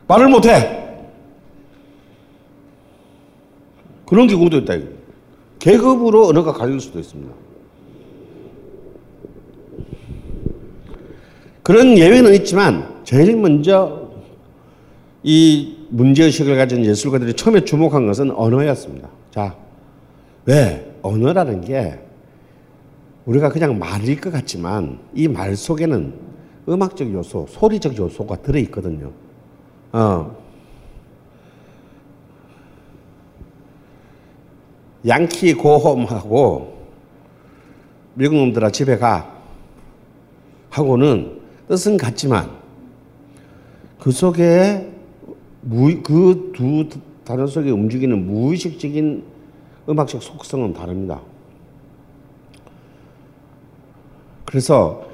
말을 0.08 0.28
못해. 0.28 0.78
그런 4.06 4.26
경우도 4.26 4.58
있다. 4.58 4.78
계급으로 5.58 6.28
언어가 6.28 6.54
갈릴 6.54 6.80
수도 6.80 6.98
있습니다. 6.98 7.30
그런 11.62 11.98
예외는 11.98 12.34
있지만 12.36 13.02
제일 13.04 13.36
먼저 13.36 14.08
이 15.22 15.76
문제의식을 15.90 16.56
가진 16.56 16.82
예술가들이 16.84 17.34
처음에 17.34 17.64
주목한 17.66 18.06
것은 18.06 18.30
언어였습니다. 18.30 19.10
자, 19.30 19.54
왜? 20.46 20.96
언어라는 21.02 21.60
게 21.60 22.09
우리가 23.26 23.50
그냥 23.50 23.78
말일 23.78 24.20
것 24.20 24.32
같지만 24.32 24.98
이 25.14 25.28
말 25.28 25.54
속에는 25.56 26.14
음악적 26.68 27.12
요소, 27.12 27.46
소리적 27.48 27.96
요소가 27.98 28.36
들어있거든요. 28.36 29.10
어. 29.92 30.36
양키 35.06 35.54
고홈하고 35.54 36.78
미국 38.14 38.36
놈들아 38.36 38.70
집에 38.70 38.98
가 38.98 39.34
하고는 40.68 41.40
뜻은 41.68 41.96
같지만 41.96 42.50
그 43.98 44.10
속에 44.10 44.90
그 45.62 46.52
두 46.52 46.88
단어 47.24 47.46
속에 47.46 47.70
움직이는 47.70 48.26
무의식적인 48.26 49.24
음악적 49.88 50.22
속성은 50.22 50.74
다릅니다. 50.74 51.20
그래서 54.50 55.06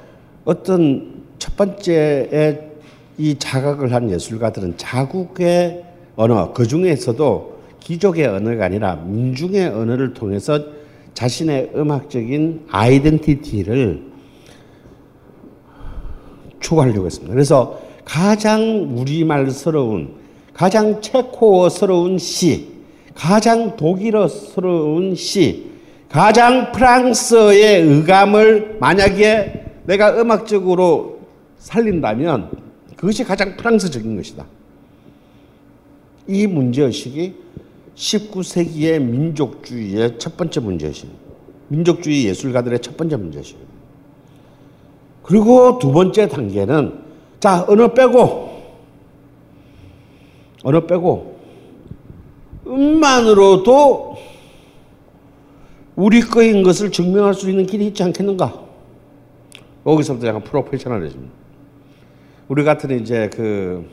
어떤 0.45 1.23
첫 1.37 1.55
번째에 1.55 2.71
이 3.19 3.35
자각을 3.37 3.93
한 3.93 4.09
예술가들은 4.09 4.77
자국의 4.77 5.83
언어, 6.15 6.53
그 6.53 6.65
중에서도 6.65 7.57
귀족의 7.81 8.25
언어가 8.25 8.65
아니라 8.65 8.95
민중의 8.95 9.67
언어를 9.67 10.15
통해서 10.15 10.59
자신의 11.13 11.73
음악적인 11.75 12.65
아이덴티티를 12.71 14.07
추구하려고 16.59 17.05
했습니다. 17.05 17.31
그래서 17.31 17.79
가장 18.05 18.97
우리말스러운, 18.97 20.15
가장 20.51 20.99
체코어스러운 20.99 22.17
시, 22.17 22.69
가장 23.13 23.75
독일어스러운 23.77 25.13
시, 25.13 25.76
가장 26.09 26.71
프랑스의 26.71 27.81
의감을 27.81 28.77
만약에 28.79 29.65
내가 29.85 30.19
음악적으로 30.19 31.19
살린다면 31.59 32.51
그것이 32.95 33.23
가장 33.23 33.57
프랑스적인 33.57 34.15
것이다. 34.15 34.45
이 36.27 36.47
문제의식이 36.47 37.35
19세기의 37.95 39.01
민족주의의 39.01 40.17
첫 40.19 40.37
번째 40.37 40.59
문제의식, 40.59 41.09
민족주의 41.67 42.25
예술가들의 42.25 42.79
첫 42.79 42.95
번째 42.95 43.17
문제의식. 43.17 43.57
그리고 45.23 45.77
두 45.79 45.91
번째 45.91 46.27
단계는 46.27 47.01
자 47.39 47.65
언어 47.67 47.93
빼고 47.93 48.47
언어 50.63 50.85
빼고 50.85 51.37
음만으로도 52.65 54.17
우리 55.97 56.21
거인 56.21 56.61
것을 56.61 56.91
증명할 56.91 57.33
수 57.33 57.49
있는 57.49 57.65
길이 57.65 57.87
있지 57.87 58.03
않겠는가? 58.03 58.53
거기서부터 59.83 60.27
약간 60.27 60.43
프로페셔널해집니다. 60.43 61.33
우리 62.49 62.63
같은 62.63 62.99
이제 62.99 63.31
그 63.33 63.83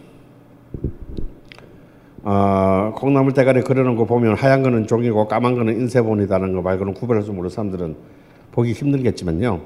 어, 2.22 2.92
콩나물 2.94 3.32
대가리 3.32 3.62
그려놓은 3.62 3.96
거 3.96 4.04
보면 4.04 4.36
하얀 4.36 4.62
거는 4.62 4.86
종이고 4.86 5.26
까만 5.28 5.54
거는 5.54 5.80
인쇄본이다는 5.80 6.52
거 6.52 6.60
말고는 6.60 6.92
구별할 6.92 7.22
수 7.22 7.32
모르는 7.32 7.48
사람들은 7.48 7.96
보기 8.52 8.72
힘들겠지만요. 8.72 9.62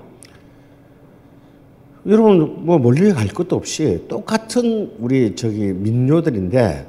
여러분 2.07 2.65
뭐 2.65 2.79
멀리 2.79 3.13
갈 3.13 3.27
것도 3.27 3.57
없이 3.57 4.05
똑같은 4.07 4.93
우리 5.01 5.35
저기 5.35 5.73
민요들인데 5.73 6.87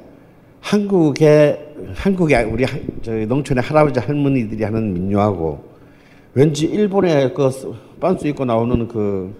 한국의 0.60 1.69
한국의 1.94 2.44
우리 2.44 2.64
하- 2.64 2.78
저희 3.02 3.26
농촌의 3.26 3.62
할아버지 3.62 3.98
할머니들이 4.00 4.62
하는 4.64 4.92
민요하고 4.94 5.62
왠지 6.34 6.66
일본의 6.66 7.34
그 7.34 7.50
빤스 8.00 8.26
입고 8.28 8.44
나오는 8.44 8.86
그 8.88 9.34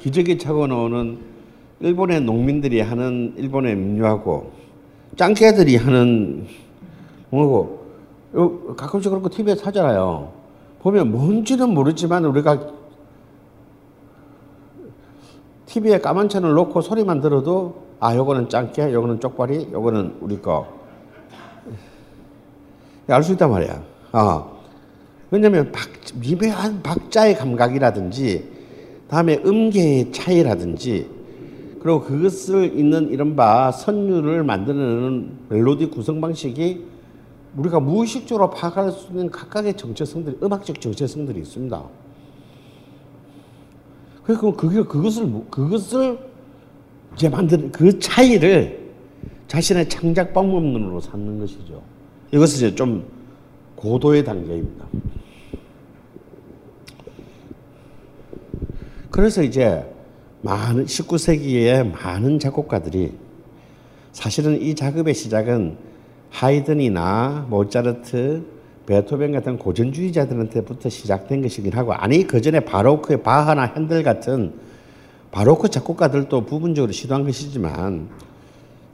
기저귀 0.00 0.38
차고 0.38 0.66
나오는 0.66 1.18
일본의 1.80 2.22
농민들이 2.22 2.80
하는 2.80 3.34
일본의 3.36 3.76
민요하고 3.76 4.50
짱깨들이 5.16 5.76
하는 5.76 6.46
뭐고 7.30 7.82
요- 8.34 8.74
가끔씩 8.76 9.10
그런 9.10 9.22
거 9.22 9.28
TV에서 9.28 9.66
하잖아요. 9.66 10.32
보면 10.80 11.12
뭔지는 11.12 11.68
모르지만 11.74 12.24
우리가 12.24 12.68
TV에 15.66 15.98
까만 16.00 16.28
채널 16.28 16.54
놓고 16.54 16.80
소리만 16.80 17.20
들어도 17.20 17.82
아 18.00 18.16
요거는 18.16 18.48
짱깨, 18.48 18.92
요거는 18.92 19.20
쪽발이, 19.20 19.68
요거는 19.72 20.16
우리 20.20 20.40
거. 20.40 20.81
알 23.08 23.22
수 23.22 23.32
있단 23.32 23.50
말이야. 23.50 23.82
아. 24.12 24.52
왜냐면 25.30 25.72
박, 25.72 25.88
미묘한 26.20 26.82
박자의 26.82 27.36
감각이라든지 27.36 28.48
다음에 29.08 29.40
음계의 29.44 30.12
차이라든지 30.12 31.08
그리고 31.80 32.02
그것을 32.02 32.78
있는 32.78 33.10
이른바 33.10 33.72
선율을 33.72 34.44
만드는 34.44 35.38
멜로디 35.48 35.86
구성 35.86 36.20
방식이 36.20 36.84
우리가 37.56 37.80
무의식적으로 37.80 38.50
파악할 38.50 38.92
수 38.92 39.08
있는 39.08 39.30
각각의 39.30 39.76
정체성들이 39.76 40.38
음악적 40.42 40.80
정체성들이 40.80 41.40
있습니다. 41.40 41.82
그래서 44.24 44.54
그게 44.54 44.82
그것을 44.82 45.30
그것을 45.50 46.18
이제 47.14 47.28
만드는 47.28 47.72
그 47.72 47.98
차이를 47.98 48.92
자신의 49.48 49.88
창작 49.88 50.32
방법론으로 50.32 51.00
삼는 51.00 51.40
것이죠. 51.40 51.82
이것은 52.32 52.56
이제 52.56 52.74
좀 52.74 53.06
고도의 53.76 54.24
단계입니다. 54.24 54.86
그래서 59.10 59.42
이제 59.42 59.84
많은 60.40 60.86
19세기에 60.86 61.92
많은 61.92 62.38
작곡가들이 62.38 63.12
사실은 64.12 64.60
이 64.60 64.74
작업의 64.74 65.14
시작은 65.14 65.76
하이든이나 66.30 67.46
모차르트, 67.50 68.42
베토벤 68.86 69.32
같은 69.32 69.58
고전주의자들한테부터 69.58 70.88
시작된 70.88 71.42
것이긴 71.42 71.74
하고 71.74 71.92
아니 71.92 72.26
그 72.26 72.40
전에 72.40 72.60
바로크의 72.60 73.22
바하나 73.22 73.64
핸델 73.64 74.02
같은 74.02 74.54
바로크 75.30 75.68
작곡가들도 75.68 76.46
부분적으로 76.46 76.92
시도한 76.92 77.24
것이지만 77.24 78.08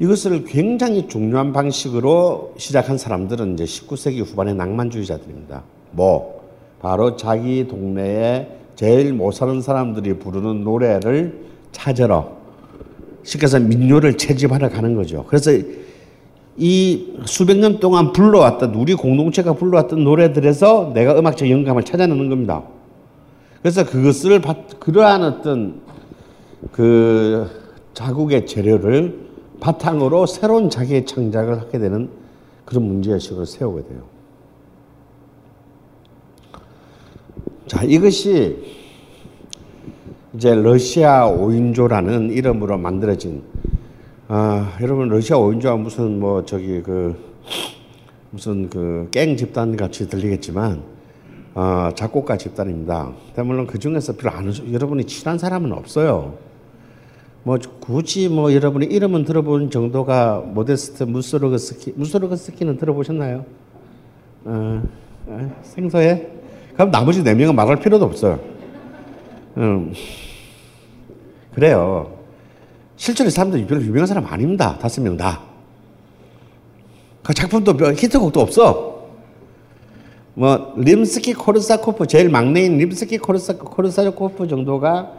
이것을 0.01 0.45
굉장히 0.45 1.09
중요한 1.09 1.53
방식으로 1.53 2.55
시작한 2.57 2.99
사람들은 2.99 3.55
이제 3.55 3.65
19세기 3.65 4.25
후반의 4.25 4.55
낭만주의자들입니다. 4.55 5.65
뭐 5.91 6.43
바로 6.81 7.17
자기 7.17 7.67
동네에 7.67 8.49
제일 8.77 9.13
못 9.13 9.33
사는 9.33 9.61
사람들이 9.61 10.15
부르는 10.21 10.63
노래를 10.63 11.47
찾으러 11.73 12.37
해서 13.43 13.59
민요를 13.59 14.17
채집하러 14.17 14.69
가는 14.71 14.95
거죠. 14.95 15.25
그래서 15.27 15.51
이 16.57 17.15
수백 17.27 17.59
년 17.59 17.79
동안 17.81 18.13
불러왔던 18.13 18.75
우리 18.75 18.95
공동체가 18.95 19.55
불러왔던 19.55 20.03
노래들에서 20.05 20.93
내가 20.95 21.19
음악적 21.19 21.51
영감을 21.51 21.83
찾아내는 21.85 22.29
겁니다. 22.29 22.63
그래서 23.61 23.85
그것을 23.85 24.41
받- 24.41 24.79
그러한 24.79 25.23
어떤 25.25 25.81
그 26.73 27.49
자국의 27.95 28.47
재료를 28.47 29.28
바탕으로 29.61 30.27
새로운 30.27 30.71
자기의 30.71 31.07
창작을 31.07 31.61
하게 31.61 31.79
되는 31.79 32.11
그런 32.65 32.85
문제의식을 32.85 33.47
세우게 33.47 33.89
돼요. 33.89 34.03
자, 37.67 37.83
이것이 37.83 38.79
이제 40.35 40.55
러시아 40.55 41.27
5인조라는 41.27 42.33
이름으로 42.33 42.79
만들어진 42.79 43.43
아, 44.29 44.77
여러분 44.81 45.09
러시아 45.09 45.37
5인조가 45.39 45.79
무슨 45.79 46.21
뭐 46.21 46.45
저기 46.45 46.83
그 46.83 47.17
무슨 48.31 48.69
그갱 48.69 49.37
집단 49.37 49.77
같이 49.77 50.09
들리겠지만 50.09 50.83
어, 51.55 51.91
작곡가 51.95 52.37
집단입니다. 52.37 53.13
물론 53.39 53.67
그 53.67 53.79
중에서 53.79 54.15
별로 54.17 54.35
아는 54.35 54.73
여러분이 54.73 55.05
친한 55.05 55.39
사람은 55.39 55.73
없어요. 55.73 56.37
뭐 57.49 57.57
굳이 57.81 58.29
뭐 58.29 58.53
여러분이 58.53 58.85
이름은 58.85 59.25
들어본 59.25 59.71
정도가 59.71 60.43
모데스트 60.45 61.05
무소르그스키 61.05 61.95
무소르그스키는 61.97 62.77
들어보셨나요? 62.77 63.47
어, 64.45 64.83
어, 65.29 65.63
생소해? 65.63 66.27
그럼 66.75 66.91
나머지 66.91 67.25
네 67.25 67.33
명은 67.33 67.57
말할 67.57 67.77
필요도 67.81 68.05
없어요. 68.05 68.39
음, 69.57 69.95
그래요. 71.55 72.19
실제로 72.97 73.29
이 73.29 73.31
사람들 73.31 73.67
별로 73.67 73.81
유명한 73.81 74.07
사람 74.07 74.27
아닙니다. 74.27 74.77
다섯 74.79 75.01
명 75.01 75.17
다. 75.17 75.41
그 77.23 77.33
작품도 77.33 77.79
몇- 77.79 77.97
히트곡도 77.97 78.41
없어. 78.41 79.09
뭐 80.35 80.75
림스키 80.77 81.33
코르사코프 81.33 82.09
제일 82.09 82.29
막내인 82.29 82.77
림스키 82.77 83.17
코르사- 83.17 83.55
코르사코프 83.57 84.47
정도가 84.49 85.18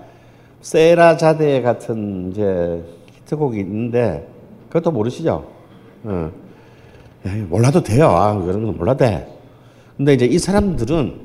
세라자데 0.62 1.62
같은 1.62 2.32
이제 2.32 2.84
히트곡이 3.13 3.60
있는데 3.60 4.28
그것도 4.67 4.91
모르시죠? 4.91 5.50
어. 6.04 6.32
야, 7.28 7.36
몰라도 7.48 7.82
돼요. 7.82 8.08
아, 8.08 8.34
그런 8.39 8.65
건 8.65 8.78
몰라도 8.78 9.06
돼. 9.06 9.28
근데 9.98 10.13
이제 10.13 10.26
이 10.26 10.38
사람들은 10.38 11.19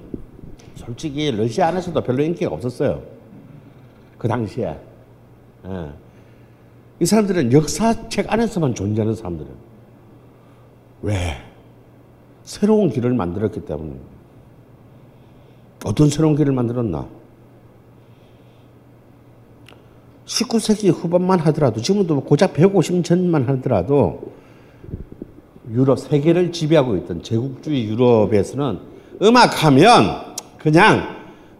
솔직히 0.74 1.30
러시아 1.30 1.68
안에서도 1.68 2.00
별로 2.02 2.22
인기가 2.22 2.52
없었어요. 2.52 3.02
그 4.18 4.28
당시에. 4.28 4.76
예. 5.66 5.90
이 7.00 7.06
사람들은 7.06 7.52
역사책 7.52 8.32
안에서만 8.32 8.74
존재하는 8.74 9.14
사람들은 9.14 9.50
왜? 11.02 11.36
새로운 12.44 12.90
길을 12.90 13.14
만들었기 13.14 13.64
때문에. 13.64 13.94
어떤 15.84 16.08
새로운 16.08 16.36
길을 16.36 16.52
만들었나? 16.52 17.06
19세기 20.26 20.92
후반만 20.92 21.38
하더라도 21.40 21.80
지금도 21.80 22.22
고작 22.22 22.54
150년 22.54 23.04
전만 23.04 23.44
하더라도 23.48 24.32
유럽 25.70 25.98
세계를 25.98 26.52
지배하고 26.52 26.96
있던 26.98 27.22
제국주의 27.22 27.86
유럽에서는 27.86 28.78
음악하면 29.22 30.34
그냥 30.58 31.14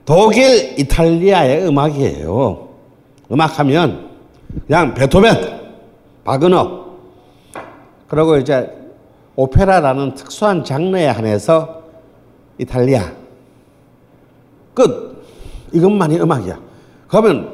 독일, 0.05 0.79
이탈리아의 0.79 1.67
음악이에요. 1.67 2.69
음악하면 3.33 4.11
그냥 4.67 4.95
베토벤, 4.95 5.35
바그너, 6.25 6.85
그리고 8.07 8.37
이제 8.37 8.71
오페라라는 9.37 10.15
특수한 10.15 10.63
장르에 10.63 11.07
한해서 11.07 11.83
이탈리아 12.59 13.13
끝 14.75 15.25
이것만이 15.73 16.21
음악이야. 16.21 16.61
그러면 17.09 17.54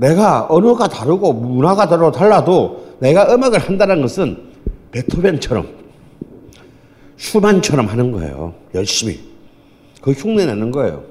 내가 0.00 0.46
언어가 0.48 0.88
다르고 0.88 1.34
문화가 1.34 1.86
다르고 1.86 2.10
달라도 2.10 2.86
내가 3.00 3.34
음악을 3.34 3.58
한다는 3.58 4.00
것은 4.00 4.50
베토벤처럼 4.92 5.68
슈만처럼 7.18 7.86
하는 7.86 8.10
거예요. 8.10 8.54
열심히. 8.74 9.20
그 10.00 10.12
흉내 10.12 10.46
내는 10.46 10.70
거예요. 10.70 11.02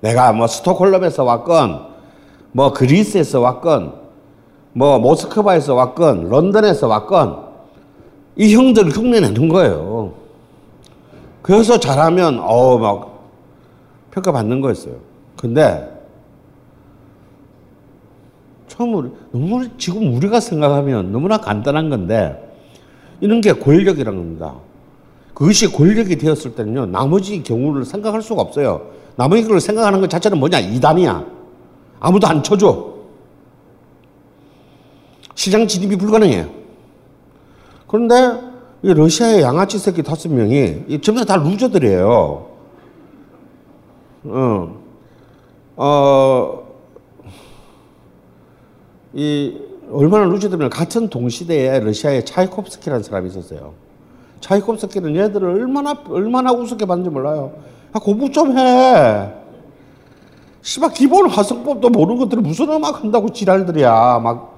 내가 0.00 0.32
뭐 0.32 0.46
스톡홀름에서 0.46 1.24
왔건 1.24 1.88
뭐 2.52 2.72
그리스에서 2.72 3.40
왔건 3.40 3.94
뭐 4.72 4.98
모스크바에서 4.98 5.74
왔건 5.74 6.30
런던에서 6.30 6.88
왔건 6.88 7.44
이 8.36 8.54
형들 8.54 8.88
흉내 8.88 9.20
내는 9.20 9.48
거예요. 9.50 10.14
그래서 11.42 11.78
잘하면 11.78 12.40
어막 12.40 13.12
평가받는 14.10 14.62
거였어요. 14.62 14.94
근데 15.36 15.93
처음으로 18.74 19.16
너무 19.30 19.68
지금 19.78 20.14
우리가 20.14 20.40
생각하면 20.40 21.12
너무나 21.12 21.38
간단한 21.38 21.90
건데 21.90 22.40
이런 23.20 23.40
게 23.40 23.52
권력이라는 23.52 24.18
겁니다. 24.18 24.54
그것이 25.32 25.72
권력이 25.72 26.16
되었을 26.16 26.54
때는요 26.54 26.86
나머지 26.86 27.42
경우를 27.42 27.84
생각할 27.84 28.22
수가 28.22 28.42
없어요. 28.42 28.90
나머지 29.16 29.44
걸 29.44 29.60
생각하는 29.60 30.00
것 30.00 30.10
자체는 30.10 30.38
뭐냐 30.38 30.58
이단이야. 30.58 31.24
아무도 32.00 32.26
안 32.26 32.42
쳐줘. 32.42 32.94
시장 35.34 35.66
진입이 35.66 35.96
불가능해요. 35.96 36.48
그런데 37.86 38.14
이 38.82 38.92
러시아의 38.92 39.42
양아치 39.42 39.78
새끼 39.78 40.02
다섯 40.02 40.28
명이 40.28 40.84
이 40.88 41.00
전부 41.00 41.24
다 41.24 41.36
루저들이에요. 41.36 42.48
어, 44.26 44.80
어, 45.76 46.63
이 49.14 49.58
얼마나 49.90 50.24
루즈들면 50.24 50.70
같은 50.70 51.08
동시대에 51.08 51.80
러시아에 51.80 52.24
차이콥스키라는 52.24 53.02
사람이 53.02 53.28
있었어요. 53.28 53.74
차이콥스키는 54.40 55.16
얘들을 55.16 55.48
얼마나 55.48 55.94
얼마나 56.08 56.52
우습게 56.52 56.84
봤는지 56.84 57.10
몰라요. 57.10 57.54
아, 57.92 58.00
공부 58.00 58.30
좀 58.30 58.58
해. 58.58 59.32
씨발 60.62 60.92
기본 60.94 61.28
화성법도 61.28 61.90
모르는 61.90 62.18
것들을 62.20 62.42
무슨 62.42 62.70
음악 62.70 63.02
한다고 63.02 63.30
지랄들이야. 63.30 64.20
막 64.20 64.54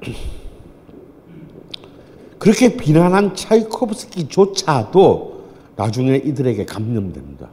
그렇게 2.38 2.76
비난한 2.76 3.34
차이콥스키조차도 3.34 5.34
나중에 5.76 6.16
이들에게 6.16 6.64
감염됩니다. 6.64 7.48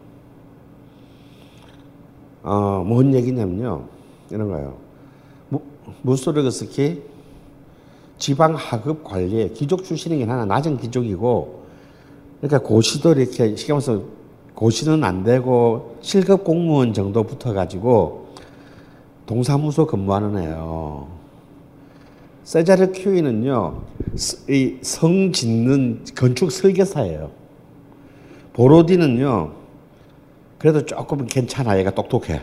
어, 2.43 2.83
뭔 2.85 3.13
얘기냐면요. 3.13 3.85
이런 4.29 4.49
거예요. 4.49 4.80
무소르그스키 6.01 7.01
지방 8.17 8.55
하급 8.55 9.03
관리에 9.03 9.49
귀족 9.49 9.83
출신이긴 9.83 10.29
하나 10.29 10.45
낮은 10.45 10.77
귀족이고 10.77 11.63
그러니까 12.39 12.59
고시도 12.67 13.13
이렇게 13.13 13.55
시계 13.55 13.73
말해서 13.73 14.03
고시는 14.55 15.03
안 15.03 15.23
되고 15.23 15.97
7급 16.01 16.43
공무원 16.43 16.93
정도 16.93 17.23
붙어가지고 17.23 18.27
동사무소 19.25 19.87
근무하는 19.87 20.37
애요. 20.37 21.07
세자르 22.43 22.91
큐이는요, 22.91 23.81
성 24.81 25.31
짓는 25.31 26.03
건축 26.15 26.51
설계사예요. 26.51 27.31
보로디는요, 28.53 29.53
그래도 30.57 30.85
조금 30.85 31.25
괜찮아. 31.27 31.79
얘가 31.79 31.91
똑똑해. 31.91 32.41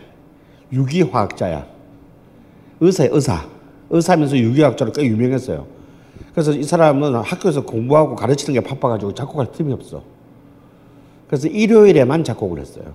유기화학자야. 0.72 1.66
의사야, 2.80 3.08
의사. 3.12 3.44
의사면서 3.90 4.36
유기학자로 4.38 4.92
꽤 4.92 5.04
유명했어요. 5.04 5.66
그래서 6.32 6.52
이 6.52 6.62
사람은 6.62 7.14
학교에서 7.16 7.62
공부하고 7.64 8.14
가르치는 8.14 8.60
게 8.60 8.66
바빠가지고 8.66 9.14
작곡할 9.14 9.52
틈이 9.52 9.72
없어. 9.72 10.02
그래서 11.26 11.48
일요일에만 11.48 12.24
작곡을 12.24 12.60
했어요. 12.60 12.94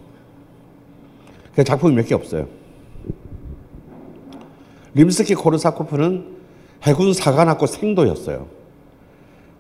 그 1.55 1.63
작품이 1.63 1.93
몇 1.95 2.05
개 2.07 2.15
없어요. 2.15 2.47
림스키 4.95 5.35
코르사코프는 5.35 6.25
해군 6.83 7.13
사관학교 7.13 7.65
생도였어요. 7.65 8.47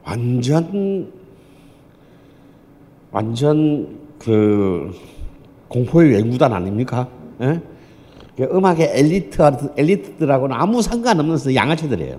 완전 0.05 1.11
완전 3.11 3.99
그 4.19 4.91
공포의 5.67 6.13
연구단 6.19 6.53
아닙니까? 6.53 7.07
예? 7.41 7.61
음악의 8.39 8.91
엘리트 8.93 9.41
엘리트들하고는 9.77 10.55
아무 10.55 10.81
상관없는 10.81 11.53
양아치들이에요. 11.53 12.17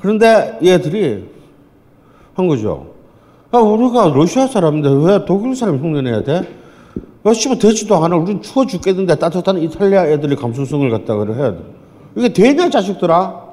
그런데 0.00 0.58
얘들이 0.62 1.28
한 2.34 2.46
거죠. 2.46 2.94
아, 3.50 3.58
우리가 3.58 4.12
러시아 4.14 4.46
사람인데 4.46 4.88
왜 4.88 5.24
독일 5.24 5.56
사람 5.56 5.78
흉내내야 5.78 6.22
돼? 6.22 6.60
야, 7.26 7.32
씨발, 7.32 7.58
되지도 7.58 7.96
않아. 7.96 8.16
우린 8.16 8.40
추워 8.40 8.64
죽겠는데 8.66 9.16
따뜻한 9.16 9.58
이탈리아 9.58 10.06
애들이 10.06 10.36
감수성을 10.36 10.88
갖다 10.90 11.16
그래 11.16 11.34
해야 11.34 11.52
돼. 11.52 11.58
이게 12.16 12.32
되냐, 12.32 12.70
자식들아? 12.70 13.44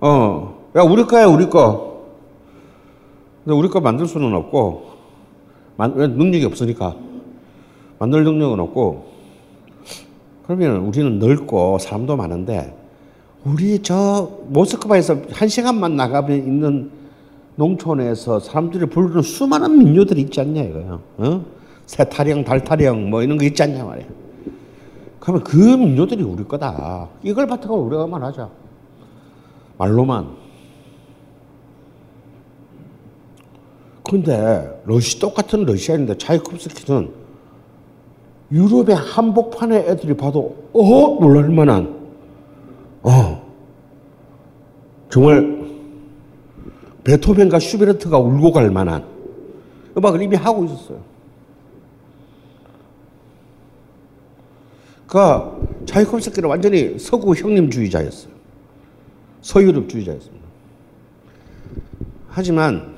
어. 0.00 0.58
야, 0.76 0.82
우리 0.82 1.04
거야, 1.04 1.26
우리 1.26 1.48
거. 1.48 2.02
근데 3.44 3.56
우리 3.56 3.68
거 3.68 3.80
만들 3.80 4.06
수는 4.06 4.34
없고, 4.34 4.90
만, 5.76 5.94
왜 5.94 6.06
능력이 6.08 6.44
없으니까. 6.44 6.96
만들 7.98 8.24
능력은 8.24 8.58
없고, 8.60 9.06
그러면 10.48 10.76
우리는 10.78 11.18
넓고 11.18 11.76
사람도 11.78 12.16
많은데, 12.16 12.74
우리 13.44 13.82
저 13.82 14.30
모스크바에서 14.46 15.18
한 15.30 15.46
시간만 15.46 15.94
나가면 15.94 16.38
있는 16.38 16.90
농촌에서 17.56 18.40
사람들이 18.40 18.86
부르는 18.86 19.20
수많은 19.20 19.76
민요들이 19.76 20.22
있지 20.22 20.40
않냐 20.40 20.62
이거요. 20.62 21.00
어? 21.18 21.44
새타령, 21.84 22.44
달타령 22.44 23.10
뭐 23.10 23.22
이런 23.22 23.36
거 23.36 23.44
있지 23.44 23.62
않냐 23.62 23.84
말이야. 23.84 24.06
그러면 25.20 25.44
그 25.44 25.56
민요들이 25.56 26.22
우리 26.22 26.44
거다. 26.44 27.08
이걸 27.22 27.46
바탕으로 27.46 27.82
우리가 27.82 28.06
말하자. 28.06 28.48
말로만. 29.76 30.30
근데 34.02 34.80
러시 34.86 35.20
똑같은 35.20 35.66
러시아인데 35.66 36.16
차이콥스키는 36.16 37.17
유럽의 38.50 38.96
한복판에 38.96 39.76
애들이 39.88 40.14
봐도 40.14 40.56
어 40.72 41.18
놀랄 41.20 41.50
만한 41.50 41.96
어 43.02 43.42
정말 45.10 45.58
베토벤과 47.04 47.58
슈베르트가 47.58 48.18
울고 48.18 48.52
갈 48.52 48.70
만한 48.70 49.04
음악을 49.96 50.22
이미 50.22 50.36
하고 50.36 50.64
있었어요. 50.64 51.00
그러니까 55.06 55.56
차이콥스키는 55.86 56.48
완전히 56.48 56.98
서구 56.98 57.34
형님주의자였어요. 57.34 58.32
서유럽주의자였습니다. 59.40 60.46
하지만 62.28 62.97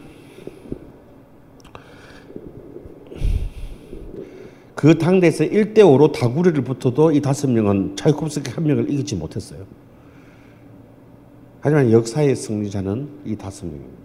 그 4.81 4.97
당대에서 4.97 5.45
1대5로 5.45 6.11
다구리를 6.11 6.65
붙어도 6.65 7.13
이 7.13 7.21
다섯 7.21 7.51
명은 7.51 7.97
차이콥스키 7.97 8.51
한 8.51 8.65
명을 8.65 8.91
이기지 8.91 9.15
못했어요. 9.17 9.67
하지만 11.61 11.93
역사의 11.93 12.35
승리자는 12.35 13.07
이 13.27 13.37
다섯 13.37 13.67
명입니다. 13.67 13.99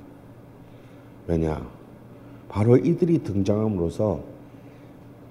왜냐? 1.27 1.65
바로 2.49 2.75
이들이 2.75 3.19
등장함으로써 3.19 4.19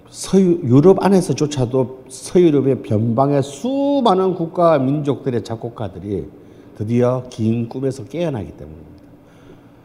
서유, 0.08 0.60
유럽 0.64 1.04
안에서조차도 1.04 2.04
서유럽의 2.08 2.80
변방의 2.80 3.42
수많은 3.42 4.36
국가 4.36 4.78
민족들의 4.78 5.44
작곡가들이 5.44 6.26
드디어 6.78 7.22
긴 7.28 7.68
꿈에서 7.68 8.04
깨어나기 8.04 8.52
때문입니다. 8.52 9.02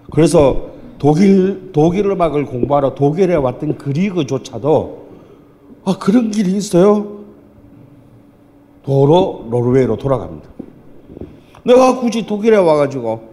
그래서 0.09 0.69
독일, 0.99 1.71
독일 1.73 2.05
음악을 2.05 2.45
공부하러 2.45 2.95
독일에 2.95 3.35
왔던 3.35 3.77
그리그조차도 3.77 4.98
아, 5.89 5.97
그런 5.97 6.29
길이 6.29 6.55
있어요? 6.55 7.23
도로 8.83 9.47
노르웨이로 9.49 9.97
돌아갑니다. 9.97 10.47
내가 11.65 11.99
굳이 11.99 12.27
독일에 12.27 12.57
와가지고, 12.57 13.27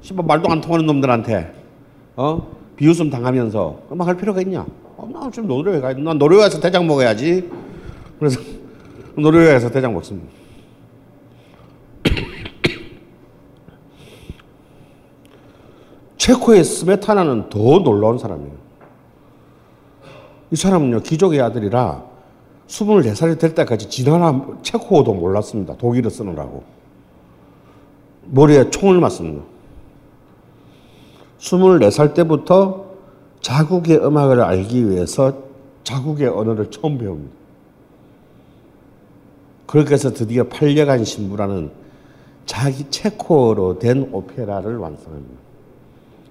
씨발 0.00 0.24
말도 0.24 0.48
안 0.48 0.60
통하는 0.60 0.86
놈들한테 0.86 1.52
어? 2.14 2.56
비웃음 2.76 3.10
당하면서 3.10 3.80
음악 3.90 4.06
할 4.06 4.16
필요가 4.16 4.40
있냐? 4.42 4.64
어, 4.96 5.08
나 5.12 5.28
지금 5.32 5.48
노르웨이 5.48 5.80
가, 5.80 5.92
난 5.92 6.18
노르웨이에서 6.18 6.60
대장 6.60 6.86
먹어야지. 6.86 7.50
그래서 8.20 8.40
노르웨이에서 9.18 9.70
대장 9.70 9.92
먹습니다. 9.92 10.28
체코의 16.16 16.62
스메타나는 16.62 17.48
더 17.48 17.80
놀라운 17.80 18.18
사람이에요. 18.18 18.67
이 20.50 20.56
사람은요, 20.56 21.00
귀족의 21.00 21.40
아들이라 21.40 22.04
24살이 22.66 23.38
될 23.38 23.54
때까지 23.54 23.88
지나나 23.88 24.46
체코어도 24.62 25.14
몰랐습니다. 25.14 25.76
독일어 25.76 26.10
쓰느라고. 26.10 26.62
머리에 28.30 28.70
총을 28.70 29.00
맞습니다. 29.00 29.42
24살 31.38 32.14
때부터 32.14 32.86
자국의 33.40 34.04
음악을 34.04 34.40
알기 34.40 34.90
위해서 34.90 35.32
자국의 35.84 36.28
언어를 36.28 36.70
처음 36.70 36.98
배웁니다. 36.98 37.32
그렇게 39.66 39.94
해서 39.94 40.12
드디어 40.12 40.44
팔려간 40.44 41.04
신부라는 41.04 41.70
자기 42.46 42.90
체코어로 42.90 43.78
된 43.78 44.08
오페라를 44.12 44.78
완성합니다. 44.78 45.34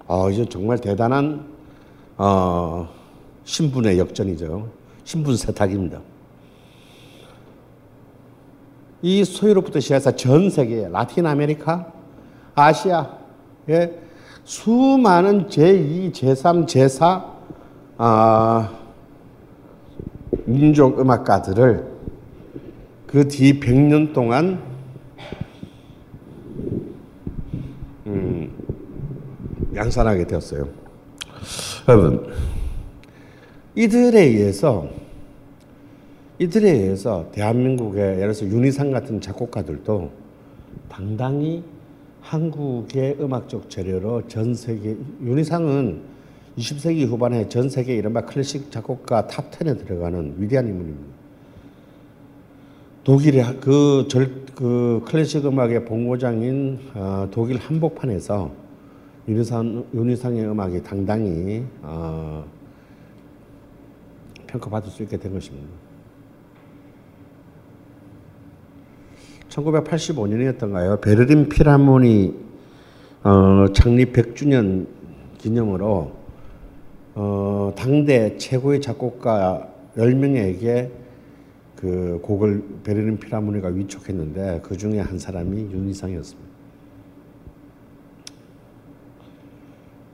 아, 0.08 0.28
이제 0.30 0.44
정말 0.44 0.78
대단한 0.78 1.46
어, 2.16 2.88
신분의 3.52 3.98
역전이죠. 3.98 4.68
신분 5.04 5.34
세탁입니다. 5.34 6.00
이 9.00 9.24
소유로부터 9.24 9.80
시작해서 9.80 10.14
전 10.14 10.50
세계, 10.50 10.86
라틴 10.86 11.24
아메리카, 11.24 11.90
아시아에 12.54 13.90
수많은 14.44 15.46
제2, 15.48 16.12
제3, 16.12 16.66
제4 16.66 17.24
아, 17.96 18.70
민족 20.44 21.00
음악가들을 21.00 21.86
그 23.06 23.26
뒤 23.28 23.58
100년 23.58 24.12
동안 24.12 24.60
음, 28.06 28.52
양산하게 29.74 30.26
되었어요. 30.26 30.68
여러분, 31.88 32.26
이들에 33.78 34.22
의해서 34.22 34.88
이들에 36.40 36.68
의해서 36.68 37.28
대한민국의 37.30 38.02
예를 38.02 38.32
들어서 38.32 38.44
윤희상 38.44 38.90
같은 38.90 39.20
작곡가들도 39.20 40.10
당당히 40.88 41.62
한국의 42.20 43.18
음악적 43.20 43.70
재료로 43.70 44.26
전 44.26 44.52
세계 44.52 44.96
윤희상은 45.22 46.00
20세기 46.56 47.06
후반에 47.06 47.48
전 47.48 47.68
세계 47.68 47.94
이른바 47.94 48.22
클래식 48.22 48.72
작곡가 48.72 49.28
탑 49.28 49.52
10에 49.52 49.86
들어가는 49.86 50.34
위대한 50.38 50.66
인물입니다. 50.66 51.14
독일의 53.04 53.60
그, 53.60 54.08
절, 54.10 54.44
그 54.56 55.02
클래식 55.06 55.46
음악의 55.46 55.84
본고장인 55.84 56.80
어, 56.94 57.28
독일 57.30 57.58
한복판에서 57.58 58.50
윤희상, 59.28 59.84
윤희상의 59.94 60.46
음악이 60.46 60.82
당당히 60.82 61.62
어, 61.82 62.57
평가받을 64.48 64.90
수 64.90 65.02
있게 65.04 65.16
된 65.16 65.32
것입니다. 65.32 65.68
1985년이었던가요? 69.48 71.00
베르린 71.00 71.48
피라모니 71.48 72.34
어, 73.24 73.66
창립 73.72 74.12
100주년 74.12 74.86
기념으로 75.38 76.12
어, 77.14 77.72
당대 77.76 78.36
최고의 78.36 78.80
작곡가 78.80 79.68
10명에게 79.96 80.90
그 81.74 82.20
곡을 82.22 82.80
베르린 82.82 83.18
피라모니가 83.18 83.68
위촉했는데 83.68 84.60
그 84.62 84.76
중에 84.76 85.00
한 85.00 85.18
사람이 85.18 85.70
윤희상이었습니다. 85.72 86.48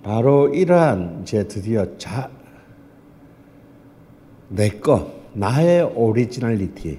바로 0.02 0.48
이러한 0.48 1.20
이제 1.22 1.48
드디어 1.48 1.96
자, 1.96 2.30
내 4.48 4.68
거, 4.68 5.12
나의 5.32 5.82
오리지널리티에 5.82 6.98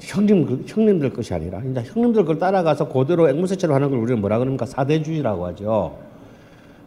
형님, 0.00 0.64
형님들 0.66 1.12
것이 1.12 1.34
아니라, 1.34 1.60
이제 1.62 1.82
형님들 1.84 2.24
걸 2.24 2.38
따라가서 2.38 2.88
그대로 2.88 3.28
앵무새처럼 3.28 3.74
하는 3.74 3.90
걸 3.90 3.98
우리는 3.98 4.20
뭐라 4.20 4.38
그럽니까? 4.38 4.66
사대주의라고 4.66 5.46
하죠. 5.46 5.98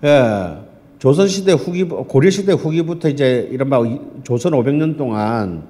예. 0.04 0.58
조선시대 1.00 1.54
후기, 1.54 1.84
고려시대 1.84 2.54
후기부터 2.54 3.10
이제 3.10 3.48
이른바 3.52 3.80
조선 4.24 4.54
500년 4.54 4.98
동안 4.98 5.64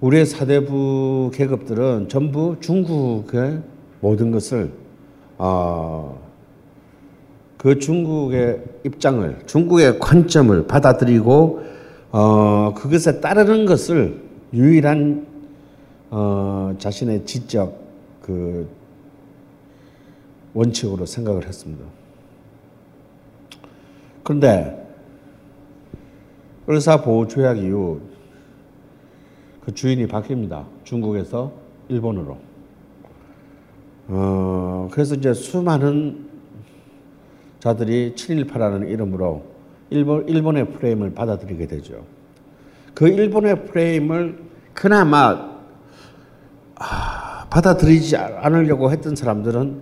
우리의 0.00 0.24
사대부 0.24 1.32
계급들은 1.34 2.08
전부 2.08 2.56
중국의 2.60 3.60
모든 4.00 4.30
것을, 4.30 4.70
어, 5.36 6.27
그 7.58 7.78
중국의 7.78 8.62
입장을, 8.84 9.40
중국의 9.46 9.98
관점을 9.98 10.66
받아들이고, 10.66 11.62
어, 12.12 12.72
그것에 12.74 13.20
따르는 13.20 13.66
것을 13.66 14.22
유일한 14.54 15.26
어, 16.10 16.74
자신의 16.78 17.26
지적 17.26 17.78
그 18.22 18.66
원칙으로 20.54 21.04
생각을 21.04 21.46
했습니다. 21.46 21.84
그런데 24.22 24.86
을사 26.68 27.02
보호 27.02 27.26
조약 27.26 27.58
이후 27.58 28.00
그 29.64 29.74
주인이 29.74 30.06
바뀝니다. 30.06 30.64
중국에서 30.84 31.52
일본으로. 31.88 32.38
어, 34.08 34.88
그래서 34.90 35.14
이제 35.14 35.34
수많은 35.34 36.27
자들이 37.60 38.14
718라는 38.14 38.88
이름으로 38.88 39.42
일본, 39.90 40.28
일본의 40.28 40.72
프레임을 40.72 41.14
받아들이게 41.14 41.66
되죠. 41.66 42.04
그 42.94 43.08
일본의 43.08 43.66
프레임을 43.66 44.38
그나마 44.74 45.58
아, 46.76 47.46
받아들이지 47.50 48.16
않으려고 48.16 48.90
했던 48.90 49.16
사람들은 49.16 49.80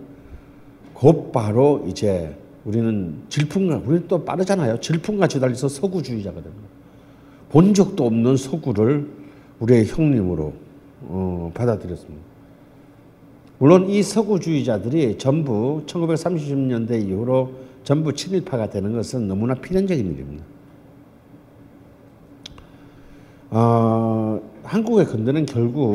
곧바로 0.94 1.84
이제 1.86 2.36
우리는 2.64 3.22
질풍과 3.28 3.82
우리 3.84 4.08
또 4.08 4.24
빠르잖아요. 4.24 4.80
질풍같이 4.80 5.38
달려서 5.38 5.68
서구주의자거든요. 5.68 6.54
본 7.50 7.74
적도 7.74 8.06
없는 8.06 8.36
서구를 8.36 9.08
우리의 9.60 9.86
형님으로 9.86 10.52
어, 11.02 11.50
받아들였습니다. 11.54 12.24
물론 13.58 13.88
이 13.88 14.02
서구주의자들이 14.02 15.18
전부 15.18 15.82
1930년대 15.86 17.06
이후로 17.08 17.65
전부 17.87 18.12
친일파가 18.12 18.68
되는 18.68 18.92
것은 18.96 19.29
너무나 19.29 19.55
필연적인 19.55 20.05
일입니다. 20.12 20.44
어, 23.51 24.40
한국의 24.64 25.07
근대는 25.07 25.46
결국 25.46 25.94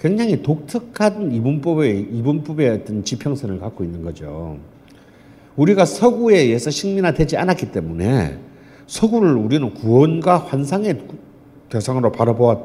굉장히 0.00 0.40
독특한 0.40 1.32
이분법의 1.32 2.10
이분법의 2.12 2.68
어떤 2.70 3.02
지평선을 3.02 3.58
갖고 3.58 3.82
있는 3.82 4.04
거죠. 4.04 4.56
우리가 5.56 5.84
서구에 5.84 6.42
의해서 6.42 6.70
식민화되지 6.70 7.36
않았기 7.36 7.72
때문에 7.72 8.38
서구를 8.86 9.32
우리는 9.34 9.74
구원과 9.74 10.38
환상의 10.38 11.08
대상으로 11.68 12.12
바라보았, 12.12 12.58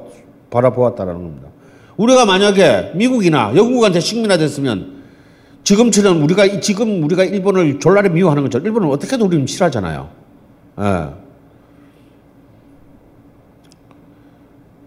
바라보았다라는 0.52 1.19
겁니다. 1.19 1.47
우리가 1.97 2.28
만약에 2.28 2.91
미국이나 2.93 3.56
영국한테 3.56 4.02
식민화됐으면 4.02 5.00
지금처럼 5.63 6.24
우리가 6.24 6.60
지금 6.60 7.04
우리가 7.04 7.24
일본을 7.24 7.80
졸라리 7.80 8.10
미워하는 8.10 8.43
것처럼 8.43 8.65
일본은 8.65 8.89
어떻게든 8.89 9.26
우리는 9.26 9.45
싫어하잖아요. 9.45 10.10
예. 10.80 11.21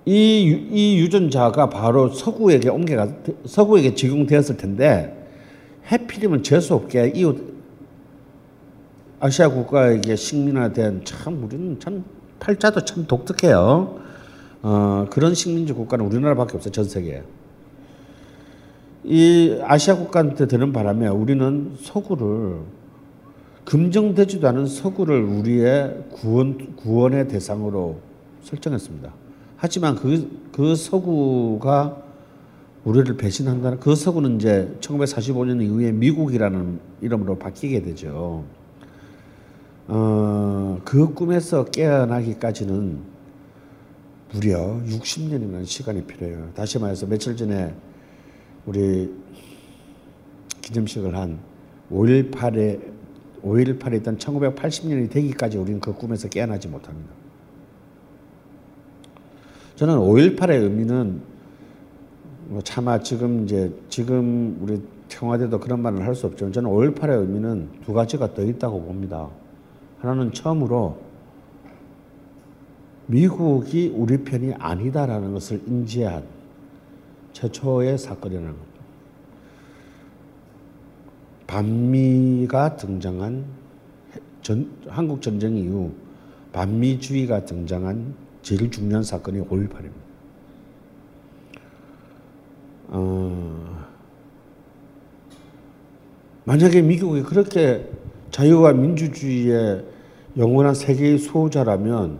이, 0.06 0.68
이 0.70 0.98
유전자가 0.98 1.70
바로 1.70 2.10
서구에게 2.10 2.68
옮겨가, 2.68 3.08
서구에게 3.46 3.94
적용되었을 3.94 4.56
텐데, 4.56 5.28
해필이면 5.90 6.42
재수 6.42 6.74
없게 6.74 7.12
이웃, 7.14 7.54
아시아 9.20 9.48
국가에게 9.48 10.14
식민화된 10.16 11.04
참, 11.04 11.42
우리는 11.42 11.80
참, 11.80 12.04
팔자도 12.38 12.84
참 12.84 13.06
독특해요. 13.06 13.98
어, 14.62 15.06
그런 15.08 15.34
식민지 15.34 15.72
국가는 15.72 16.04
우리나라밖에 16.04 16.56
없어요, 16.56 16.72
전 16.72 16.84
세계에. 16.84 17.22
이 19.04 19.58
아시아 19.62 19.96
국가한테 19.96 20.46
되는 20.46 20.72
바람에 20.72 21.08
우리는 21.08 21.74
서구를, 21.78 22.60
금정되지도 23.66 24.48
않은 24.48 24.66
서구를 24.66 25.22
우리의 25.22 26.04
구원, 26.10 26.74
구원의 26.76 27.28
대상으로 27.28 27.98
설정했습니다. 28.42 29.12
하지만 29.56 29.94
그, 29.96 30.30
그 30.52 30.74
서구가 30.74 32.02
우리를 32.84 33.16
배신한다는 33.16 33.80
그 33.80 33.94
서구는 33.94 34.36
이제 34.36 34.74
1945년 34.80 35.62
이후에 35.62 35.92
미국이라는 35.92 36.80
이름으로 37.00 37.38
바뀌게 37.38 37.82
되죠. 37.82 38.44
어, 39.86 40.80
그 40.84 41.12
꿈에서 41.14 41.64
깨어나기까지는 41.64 42.98
무려 44.32 44.80
60년이라는 44.86 45.64
시간이 45.66 46.04
필요해요. 46.04 46.50
다시 46.54 46.78
말해서 46.78 47.06
며칠 47.06 47.36
전에 47.36 47.74
우리 48.66 49.12
기념식을 50.62 51.14
한 51.14 51.38
5.18에 51.90 52.80
5.18에 53.42 53.96
있던 53.96 54.16
1980년이 54.16 55.10
되기까지 55.10 55.58
우리는 55.58 55.80
그 55.80 55.92
꿈에서 55.92 56.28
깨어나지 56.28 56.68
못합니다. 56.68 57.10
저는 59.76 59.96
5.18의 59.96 60.62
의미는 60.62 61.20
뭐 62.46 62.62
차마 62.62 63.00
지금 63.00 63.44
이제 63.44 63.72
지금 63.88 64.56
우리 64.60 64.80
청와대도 65.08 65.60
그런 65.60 65.80
말을 65.80 66.06
할 66.06 66.14
수 66.14 66.26
없지만 66.26 66.52
저는 66.52 66.70
5.18의 66.70 67.20
의미는 67.20 67.68
두 67.84 67.92
가지가 67.92 68.34
더 68.34 68.42
있다고 68.42 68.82
봅니다. 68.82 69.28
하나는 69.98 70.32
처음으로 70.32 70.98
미국이 73.06 73.92
우리 73.94 74.18
편이 74.18 74.54
아니다라는 74.54 75.32
것을 75.34 75.60
인지한 75.66 76.24
최초의 77.34 77.98
사건이라는 77.98 78.48
겁니다. 78.48 78.74
반미가 81.46 82.76
등장한 82.76 83.44
전, 84.40 84.70
한국 84.88 85.20
전쟁 85.20 85.56
이후 85.56 85.92
반미주의가 86.52 87.44
등장한 87.44 88.14
제일 88.42 88.70
중요한 88.70 89.02
사건이 89.02 89.40
5.18입니다. 89.42 90.04
어, 92.88 93.86
만약에 96.44 96.82
미국이 96.82 97.22
그렇게 97.22 97.90
자유와 98.30 98.72
민주주의의 98.74 99.84
영원한 100.36 100.74
세계의 100.74 101.18
수호자라면 101.18 102.18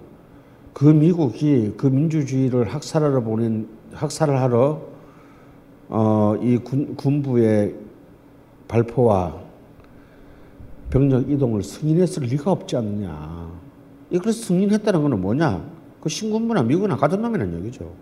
그 0.73 0.85
미국이 0.87 1.75
그 1.77 1.87
민주주의를 1.87 2.73
학살하러 2.73 3.23
보낸 3.23 3.69
학살을 3.93 4.41
하러 4.41 4.94
어, 5.97 6.37
이 6.43 6.57
군, 6.57 6.97
군부의 6.97 7.73
발포와 8.67 9.41
병력 10.91 11.31
이동을 11.31 11.63
승인했을 11.63 12.25
리가 12.25 12.51
없지 12.51 12.77
않느냐. 12.77 13.49
이걸 14.11 14.33
승인했다는 14.33 15.03
것은 15.05 15.21
뭐냐? 15.21 15.65
그 16.01 16.09
신군부나 16.09 16.65
미국이나 16.65 16.97
같은 16.97 17.23
놈이라는 17.23 17.61
얘기죠. 17.61 17.93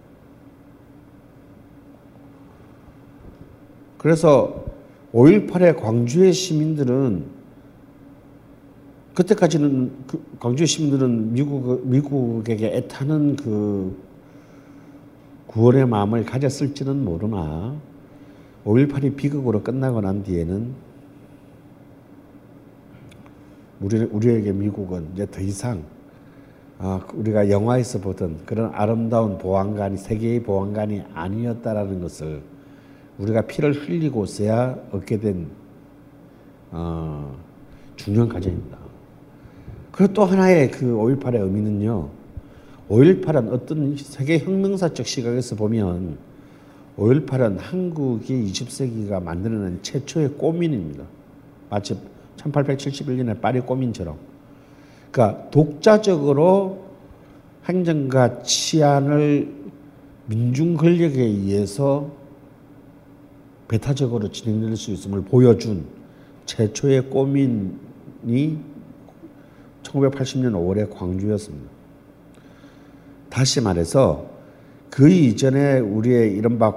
그래서 3.99 4.65
5.18의 5.13 5.79
광주의 5.79 6.33
시민들은 6.33 7.27
그때까지는 9.15 9.93
그 10.07 10.25
광주의 10.41 10.67
시민들은 10.67 11.35
미국 11.35 11.87
미국에게 11.87 12.69
애타는 12.69 13.37
그 13.37 13.95
구원의 15.53 15.87
마음을 15.87 16.25
가졌을지는 16.25 17.05
모르나 17.05 17.75
5.18이 18.65 19.17
비극으로 19.17 19.63
끝나고 19.63 20.01
난 20.01 20.23
뒤에는 20.23 20.73
우리 23.81 23.99
우리에게 24.05 24.53
미국은 24.53 25.09
이제 25.13 25.27
더 25.31 25.41
이상 25.41 25.83
아, 26.79 27.01
우리가 27.13 27.51
영화에서 27.51 28.01
보던 28.01 28.41
그런 28.47 28.71
아름다운 28.75 29.39
보안관이 29.39 29.99
세계의 29.99 30.43
보안관이 30.43 31.03
아니었다라는 31.13 32.01
것을 32.01 32.43
우리가 33.19 33.43
피를 33.43 33.73
흘리고서야 33.73 34.79
얻게 34.91 35.19
된 35.19 35.49
어, 36.71 37.37
중요한 37.97 38.29
과정입니다. 38.29 38.79
그리고 39.93 40.13
또 40.15 40.25
하나의 40.25 40.71
그 40.71 40.87
5.18의 40.87 41.43
의미는요. 41.43 42.22
5.18은 42.93 43.51
어떤 43.51 43.97
세계 43.97 44.39
혁명사적 44.39 45.07
시각에서 45.07 45.57
보면 45.57 46.19
5.18은 46.99 47.57
한국이 47.59 48.53
20세기가 48.53 49.23
만들어낸 49.23 49.79
최초의 49.81 50.35
꼬민입니다. 50.37 51.05
마치 51.71 51.97
1871년에 52.37 53.41
파리 53.41 53.61
꼬민처럼. 53.61 54.19
그러니까 55.11 55.51
독자적으로 55.51 56.85
행정과 57.65 58.43
치안을 58.43 59.51
민중 60.27 60.77
권력에 60.77 61.23
의해서 61.23 62.11
배타적으로 63.69 64.31
진행될 64.31 64.77
수 64.77 64.91
있음을 64.91 65.23
보여준 65.23 65.87
최초의 66.45 67.09
꼬민이 67.09 68.59
1980년 69.83 70.53
5월에 70.53 70.91
광주였습니다. 70.91 71.72
다시 73.33 73.63
말해서 73.63 74.27
그 74.91 75.09
이전에 75.09 75.79
우리의 75.79 76.35
이른바 76.35 76.71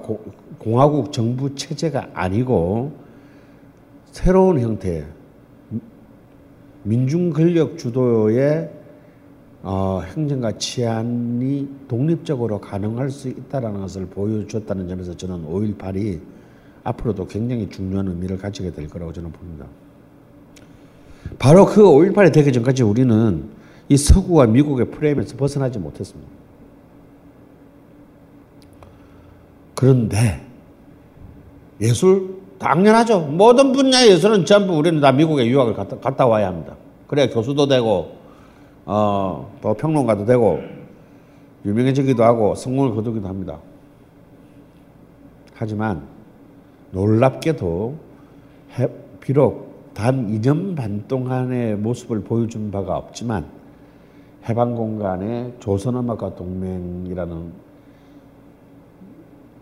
공화국 0.57 1.11
정부 1.11 1.53
체제가 1.53 2.11
아니고 2.13 2.93
새로운 4.13 4.61
형태의 4.61 5.05
민중 6.83 7.31
권력 7.31 7.77
주도의 7.77 8.71
어, 9.63 10.01
행정과 10.05 10.57
치안이 10.57 11.67
독립적으로 11.89 12.61
가능할 12.61 13.09
수 13.09 13.27
있다는 13.27 13.81
것을 13.81 14.05
보여줬다는 14.05 14.87
점에서 14.87 15.17
저는 15.17 15.45
5.18이 15.45 16.21
앞으로도 16.85 17.27
굉장히 17.27 17.67
중요한 17.67 18.07
의미를 18.07 18.37
가지게 18.37 18.71
될 18.71 18.87
거라고 18.87 19.11
저는 19.11 19.29
봅니다. 19.33 19.65
바로 21.37 21.65
그 21.65 21.81
5.18이 21.83 22.31
되기 22.31 22.53
전까지 22.53 22.83
우리는 22.83 23.43
이 23.89 23.97
서구와 23.97 24.45
미국의 24.47 24.91
프레임에서 24.91 25.35
벗어나지 25.35 25.79
못했습니다. 25.79 26.44
그런데 29.75 30.41
예술 31.81 32.35
당연하죠. 32.57 33.19
모든 33.19 33.73
분야의 33.73 34.11
예술은 34.11 34.45
전부 34.45 34.77
우리는 34.77 35.01
다 35.01 35.11
미국에 35.11 35.45
유학을 35.45 35.73
갔다, 35.73 35.97
갔다 35.99 36.25
와야 36.25 36.47
합니다. 36.47 36.75
그래야 37.07 37.29
교수도 37.29 37.67
되고 37.67 38.15
어, 38.85 39.51
또 39.61 39.73
평론가도 39.73 40.25
되고 40.25 40.59
유명해지기도 41.65 42.23
하고 42.23 42.55
성공을 42.55 42.95
거두기도 42.95 43.27
합니다. 43.27 43.59
하지만 45.53 46.03
놀랍게도 46.91 47.95
비록 49.19 49.93
단 49.93 50.27
2년 50.27 50.75
반 50.75 51.07
동안의 51.07 51.77
모습을 51.77 52.21
보여준 52.23 52.71
바가 52.71 52.97
없지만 52.97 53.45
해방 54.47 54.75
공간의 54.75 55.53
조선음악가 55.59 56.35
동맹이라는 56.35 57.64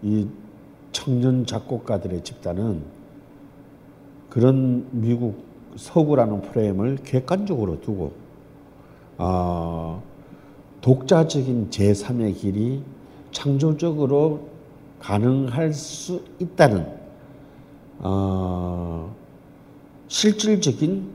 이 0.04 0.28
청년 0.92 1.46
작곡가들의 1.46 2.24
집단은 2.24 2.84
그런 4.30 4.88
미국 4.92 5.44
서구라는 5.76 6.42
프레임을 6.42 6.98
객관적으로 7.04 7.82
두고 7.82 8.14
어, 9.18 10.04
독자적인 10.82 11.70
제3의 11.70 12.36
길이 12.38 12.84
창조적으로 13.32 14.50
가능할 15.00 15.74
수 15.74 16.22
있다는 16.40 16.86
어, 18.00 19.14
실질적인 20.08 21.10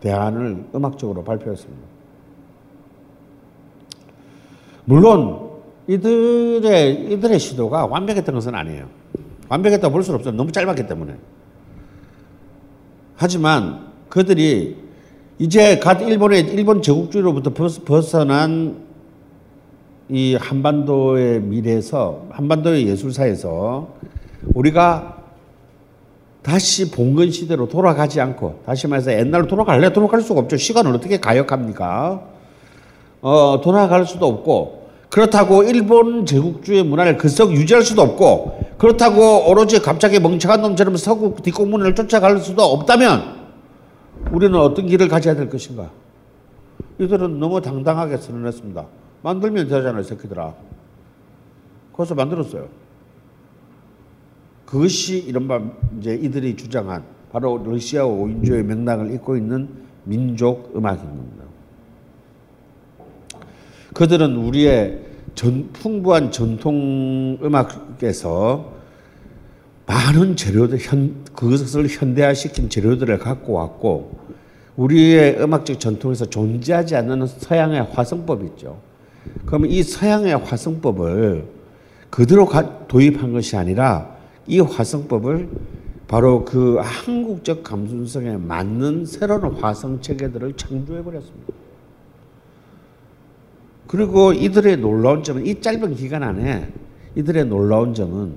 대안을 0.00 0.66
음악적으로 0.74 1.22
발표했습니다. 1.22 1.82
물론 4.84 5.51
이들의 5.88 7.12
이들의 7.12 7.38
시도가 7.38 7.86
완벽했던 7.86 8.34
것은 8.34 8.54
아니에요. 8.54 8.86
완벽했다 9.48 9.88
볼 9.88 10.02
수는 10.02 10.18
없어요. 10.18 10.34
너무 10.34 10.52
짧았기 10.52 10.86
때문에. 10.86 11.14
하지만 13.16 13.92
그들이 14.08 14.76
이제 15.38 15.78
갓 15.78 16.00
일본의 16.00 16.48
일본 16.52 16.82
제국주의로부터 16.82 17.50
벗어난 17.84 18.82
이 20.08 20.34
한반도의 20.34 21.40
미래에서 21.40 22.26
한반도의 22.30 22.86
예술사에서 22.86 23.94
우리가 24.54 25.18
다시 26.42 26.90
봉건 26.90 27.30
시대로 27.30 27.68
돌아가지 27.68 28.20
않고 28.20 28.62
다시 28.66 28.88
말해서 28.88 29.12
옛날로 29.12 29.46
돌아갈래 29.46 29.92
돌아갈 29.92 30.20
수가 30.20 30.40
없죠. 30.40 30.56
시간을 30.56 30.94
어떻게 30.94 31.18
가역합니까? 31.18 32.22
어, 33.20 33.60
돌아갈 33.62 34.04
수도 34.04 34.26
없고 34.26 34.81
그렇다고 35.12 35.62
일본 35.62 36.24
제국주의 36.24 36.82
문화를 36.82 37.18
그썩 37.18 37.52
유지할 37.52 37.82
수도 37.82 38.00
없고 38.00 38.76
그렇다고 38.78 39.46
오로지 39.46 39.78
갑자기 39.78 40.18
멍청한 40.18 40.62
놈처럼 40.62 40.96
서구 40.96 41.36
뒷공문을 41.42 41.94
쫓아갈 41.94 42.38
수도 42.38 42.62
없다면 42.62 43.42
우리는 44.32 44.58
어떤 44.58 44.86
길을 44.86 45.08
가져야 45.08 45.34
될 45.34 45.50
것인가? 45.50 45.90
이들은 46.98 47.38
너무 47.38 47.60
당당하게 47.60 48.16
선언했습니다. 48.16 48.86
만들면 49.22 49.68
되잖아요, 49.68 50.02
새끼들아. 50.02 50.54
그래서 51.94 52.14
만들었어요. 52.14 52.68
그것이 54.64 55.18
이른바 55.18 55.60
이제 56.00 56.14
이들이 56.14 56.56
주장한 56.56 57.04
바로 57.30 57.62
러시아 57.62 58.04
5인조의 58.04 58.62
맥락을 58.62 59.12
잇고 59.12 59.36
있는 59.36 59.68
민족 60.04 60.72
음악인 60.74 61.00
겁니다. 61.02 61.51
그들은 63.94 64.36
우리의 64.36 65.00
전, 65.34 65.70
풍부한 65.72 66.30
전통 66.30 67.38
음악에서 67.42 68.72
많은 69.86 70.36
재료들, 70.36 70.78
현, 70.80 71.24
그것을 71.34 71.88
현대화시킨 71.88 72.68
재료들을 72.68 73.18
갖고 73.18 73.54
왔고, 73.54 74.18
우리의 74.76 75.40
음악적 75.40 75.80
전통에서 75.80 76.26
존재하지 76.26 76.96
않는 76.96 77.26
서양의 77.26 77.88
화성법 77.92 78.44
있죠. 78.44 78.80
그러면 79.44 79.70
이 79.70 79.82
서양의 79.82 80.36
화성법을 80.38 81.44
그대로 82.10 82.48
도입한 82.88 83.32
것이 83.32 83.56
아니라 83.56 84.16
이 84.46 84.60
화성법을 84.60 85.48
바로 86.08 86.44
그 86.44 86.78
한국적 86.80 87.62
감수성에 87.62 88.36
맞는 88.36 89.06
새로운 89.06 89.54
화성 89.54 90.00
체계들을 90.00 90.54
창조해 90.56 91.02
버렸습니다. 91.02 91.61
그리고 93.92 94.32
이들의 94.32 94.78
놀라운 94.78 95.22
점은 95.22 95.44
이 95.44 95.60
짧은 95.60 95.96
기간 95.96 96.22
안에 96.22 96.66
이들의 97.14 97.44
놀라운 97.44 97.92
점은 97.92 98.32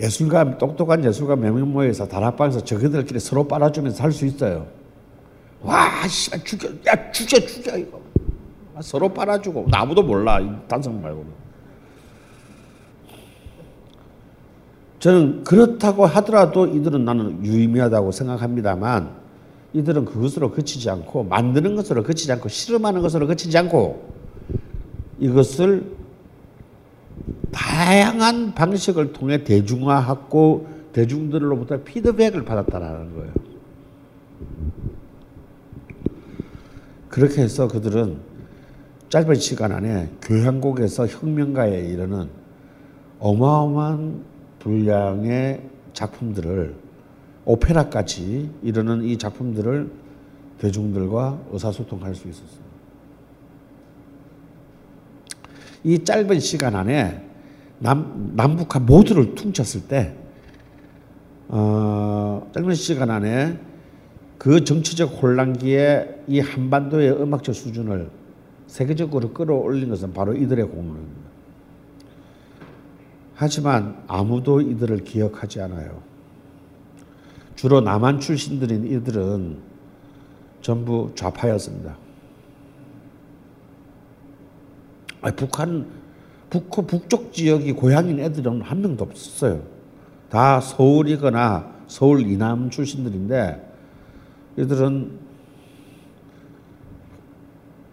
예술가 0.00 0.56
똑똑한 0.56 1.04
예술가 1.04 1.36
몇명 1.36 1.70
모여서 1.70 2.08
다락방에서 2.08 2.64
저희들끼리 2.64 3.20
서로 3.20 3.46
빨아주면서 3.46 3.98
살 3.98 4.12
수 4.12 4.24
있어요. 4.24 4.66
와, 5.60 6.08
씨발 6.08 6.42
죽여, 6.42 6.68
야 6.86 7.12
죽여 7.12 7.38
죽여 7.38 7.76
이거 7.76 8.00
서로 8.80 9.10
빨아주고 9.10 9.66
아무도 9.72 10.02
몰라 10.02 10.40
단성 10.66 11.02
말고는. 11.02 11.30
저는 15.00 15.44
그렇다고 15.44 16.06
하더라도 16.06 16.66
이들은 16.66 17.04
나는 17.04 17.44
유의미하다고 17.44 18.10
생각합니다만 18.10 19.21
이들은 19.74 20.04
그것으로 20.04 20.50
그치지 20.50 20.90
않고 20.90 21.24
만드는 21.24 21.76
것으로 21.76 22.02
그치지 22.02 22.30
않고 22.32 22.48
실험하는 22.48 23.00
것으로 23.00 23.26
그치지 23.26 23.56
않고 23.58 24.12
이것을 25.18 25.96
다양한 27.52 28.54
방식을 28.54 29.12
통해 29.12 29.44
대중화하고 29.44 30.66
대중들로부터 30.92 31.82
피드백을 31.84 32.44
받았다라는 32.44 33.14
거예요. 33.14 33.32
그렇게 37.08 37.42
해서 37.42 37.68
그들은 37.68 38.18
짧은 39.08 39.34
시간 39.36 39.72
안에 39.72 40.10
교향곡에서 40.22 41.06
혁명가에 41.06 41.86
이르는 41.88 42.28
어마어마한 43.18 44.24
분량의 44.58 45.62
작품들을 45.92 46.81
오페라까지 47.44 48.50
이르는 48.62 49.04
이 49.04 49.18
작품들을 49.18 49.90
대중들과 50.58 51.40
의사소통할 51.50 52.14
수 52.14 52.28
있었습니다. 52.28 52.72
이 55.84 56.04
짧은 56.04 56.38
시간 56.40 56.76
안에 56.76 57.28
남, 57.80 58.32
남북한 58.36 58.86
모두를 58.86 59.34
퉁쳤을 59.34 59.88
때, 59.88 60.14
어, 61.48 62.48
짧은 62.54 62.74
시간 62.74 63.10
안에 63.10 63.58
그 64.38 64.62
정치적 64.64 65.20
혼란기에 65.22 66.24
이 66.28 66.38
한반도의 66.38 67.20
음악적 67.20 67.54
수준을 67.54 68.10
세계적으로 68.68 69.32
끌어올린 69.32 69.88
것은 69.88 70.12
바로 70.12 70.34
이들의 70.34 70.64
공로입니다. 70.66 71.22
하지만 73.34 74.02
아무도 74.06 74.60
이들을 74.60 75.04
기억하지 75.04 75.60
않아요. 75.62 76.11
주로 77.62 77.80
남한 77.80 78.18
출신들인 78.18 78.84
이들은 78.90 79.56
전부 80.62 81.12
좌파였습니다. 81.14 81.96
북한 85.36 85.86
북, 86.50 86.68
북쪽 86.68 87.32
지역이 87.32 87.74
고향인 87.74 88.18
애들은 88.18 88.62
한 88.62 88.80
명도 88.80 89.04
없었어요. 89.04 89.62
다 90.28 90.58
서울이거나 90.58 91.72
서울 91.86 92.22
이남 92.22 92.68
출신들인데 92.68 93.74
이들은 94.56 95.20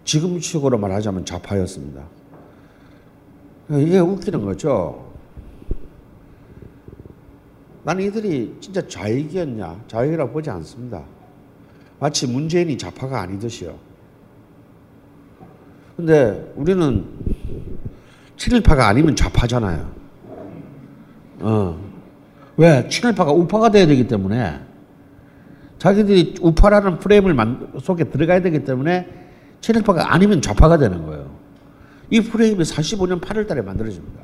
지금식으로 0.02 0.78
말하자면 0.78 1.24
좌파였습니다. 1.24 2.02
이게 3.70 4.00
웃기는 4.00 4.44
거죠. 4.44 5.09
나는 7.82 8.04
이들이 8.04 8.56
진짜 8.60 8.86
좌익이었냐? 8.86 9.84
좌익이라고 9.88 10.32
보지 10.32 10.50
않습니다. 10.50 11.02
마치 11.98 12.26
문재인이 12.26 12.76
좌파가 12.76 13.20
아니듯이요. 13.22 13.74
근데 15.96 16.52
우리는 16.56 17.04
친일파가 18.36 18.88
아니면 18.88 19.14
좌파잖아요. 19.16 19.90
어. 21.40 21.90
왜? 22.56 22.88
친일파가 22.88 23.32
우파가 23.32 23.70
돼야 23.70 23.86
되기 23.86 24.06
때문에 24.06 24.60
자기들이 25.78 26.36
우파라는 26.40 26.98
프레임을 26.98 27.34
만, 27.34 27.72
속에 27.80 28.04
들어가야 28.04 28.42
되기 28.42 28.64
때문에 28.64 29.08
친일파가 29.60 30.12
아니면 30.12 30.42
좌파가 30.42 30.78
되는 30.78 31.04
거예요. 31.06 31.30
이 32.10 32.20
프레임이 32.20 32.62
45년 32.62 33.20
8월 33.20 33.46
달에 33.46 33.62
만들어집니다. 33.62 34.20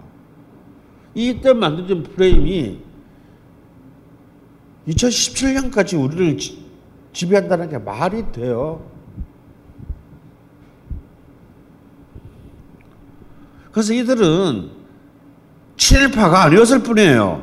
이때 1.15 1.53
만들어진 1.53 2.03
프레임이 2.03 2.86
2017년까지 4.89 6.03
우리를 6.03 6.39
지, 6.39 6.65
지배한다는 7.13 7.69
게 7.69 7.79
말이 7.79 8.31
돼요. 8.33 8.85
그래서 13.73 13.93
이들은 13.93 14.71
친일파가 15.77 16.45
아니었을 16.45 16.83
뿐이에요. 16.83 17.43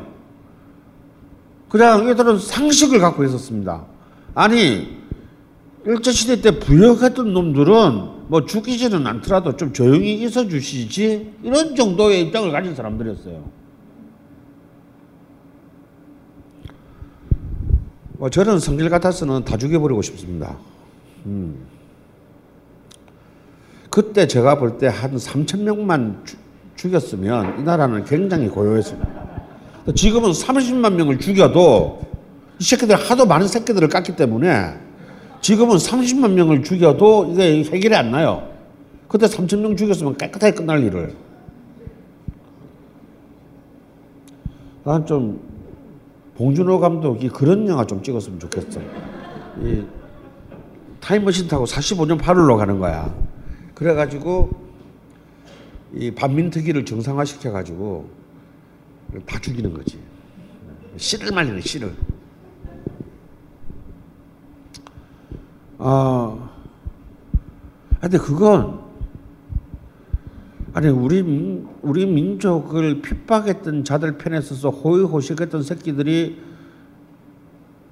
그냥 1.70 2.08
이들은 2.10 2.40
상식을 2.40 3.00
갖고 3.00 3.24
있었습니다. 3.24 3.86
아니, 4.34 4.98
일제시대 5.86 6.42
때 6.42 6.60
부역했던 6.60 7.34
놈들은 7.34 8.28
뭐 8.28 8.46
죽이지는 8.46 9.06
않더라도 9.06 9.58
좀 9.58 9.74
조용히 9.74 10.24
있어 10.24 10.48
주시지 10.48 11.34
이런 11.44 11.76
정도의 11.76 12.22
입장을 12.22 12.52
가진 12.52 12.74
사람들이었어요. 12.74 13.63
뭐 18.24 18.30
저는 18.30 18.58
성질 18.58 18.90
같아서는 18.90 19.44
다 19.44 19.58
죽여버리고 19.58 20.02
싶습니다. 20.02 20.56
음. 21.26 21.58
그때 23.90 24.26
제가 24.28 24.58
볼 24.60 24.78
때 24.78 24.88
한 24.88 25.14
3천 25.18 25.60
명만 25.64 26.22
주, 26.24 26.38
죽였으면 26.78 27.60
이 27.60 27.64
나라는 27.64 28.06
굉장히 28.06 28.48
고요했습니다. 28.48 29.10
지금은 29.94 30.32
30만 30.32 30.94
명을 30.94 31.20
죽여도 31.20 32.00
이 32.60 32.64
새끼들 32.64 32.96
하도 32.96 33.26
많은 33.26 33.46
새끼들을 33.50 33.90
깠기 33.90 34.16
때문에 34.16 34.74
지금은 35.42 35.76
30만 35.76 36.32
명을 36.32 36.64
죽여도 36.64 37.34
이게 37.34 37.66
해결이 37.66 37.94
안 37.94 38.12
나요. 38.12 38.48
그때 39.10 39.26
3천 39.26 39.60
명 39.60 39.76
죽였으면 39.76 40.16
깨끗하게 40.16 40.56
끝날 40.56 40.82
일을. 40.82 41.14
난 44.86 45.06
좀 45.06 45.53
봉준호 46.36 46.80
감독이 46.80 47.30
그런 47.30 47.68
영화 47.68 47.86
좀 47.86 48.02
찍었으면 48.02 48.40
좋겠어. 48.40 48.82
이 49.62 49.86
타임머신 51.00 51.48
타고 51.48 51.66
45년 51.66 52.20
8월로 52.20 52.58
가는 52.58 52.80
거야. 52.80 53.14
그래가지고 53.76 54.50
이 55.94 56.12
반민특위를 56.12 56.86
정상화시켜가지고 56.86 58.10
다 59.26 59.40
죽이는 59.40 59.74
거지. 59.74 60.00
씨를 60.98 61.32
말리는 61.32 61.62
씨를. 61.62 61.94
아, 65.78 66.50
근데 68.00 68.18
그건 68.18 68.83
아니 70.74 70.88
우리 70.88 71.22
민, 71.22 71.68
우리 71.84 72.06
민족을 72.06 73.02
핍박했던 73.02 73.84
자들 73.84 74.18
편에 74.18 74.42
서서 74.42 74.70
호의호식했던 74.72 75.62
새끼들이 75.62 76.42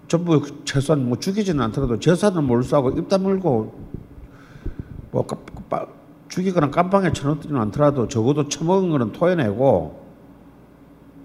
전부 0.08 0.42
최소한 0.66 1.08
뭐 1.08 1.18
죽이지는 1.20 1.64
않더라도 1.66 2.00
재산을 2.00 2.42
몰수하고 2.42 2.90
입 2.92 3.08
다물고 3.08 3.92
뭐 5.12 5.28
죽이거나 6.28 6.72
깜빵에 6.72 7.14
쳐넣지는 7.14 7.60
않더라도 7.62 8.08
적어도 8.08 8.50
처먹은 8.50 8.90
거는 8.90 9.12
토해내고 9.12 10.02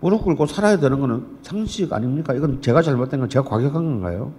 무릎 0.01 0.25
꿇고 0.25 0.47
살아야 0.47 0.79
되는 0.79 1.01
거는 1.01 1.39
상식 1.43 1.93
아닙니까? 1.93 2.35
이건 2.35 2.61
제가 2.61 2.83
잘못된 2.83 3.21
건 3.21 3.29
제가 3.31 3.49
과격한 3.49 3.73
건가요? 3.73 4.33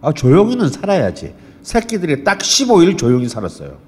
아, 0.00 0.12
조용히는 0.12 0.68
살아야지. 0.68 1.43
새끼들이 1.64 2.22
딱 2.22 2.38
15일 2.38 2.96
조용히 2.96 3.26
살았어요. 3.26 3.78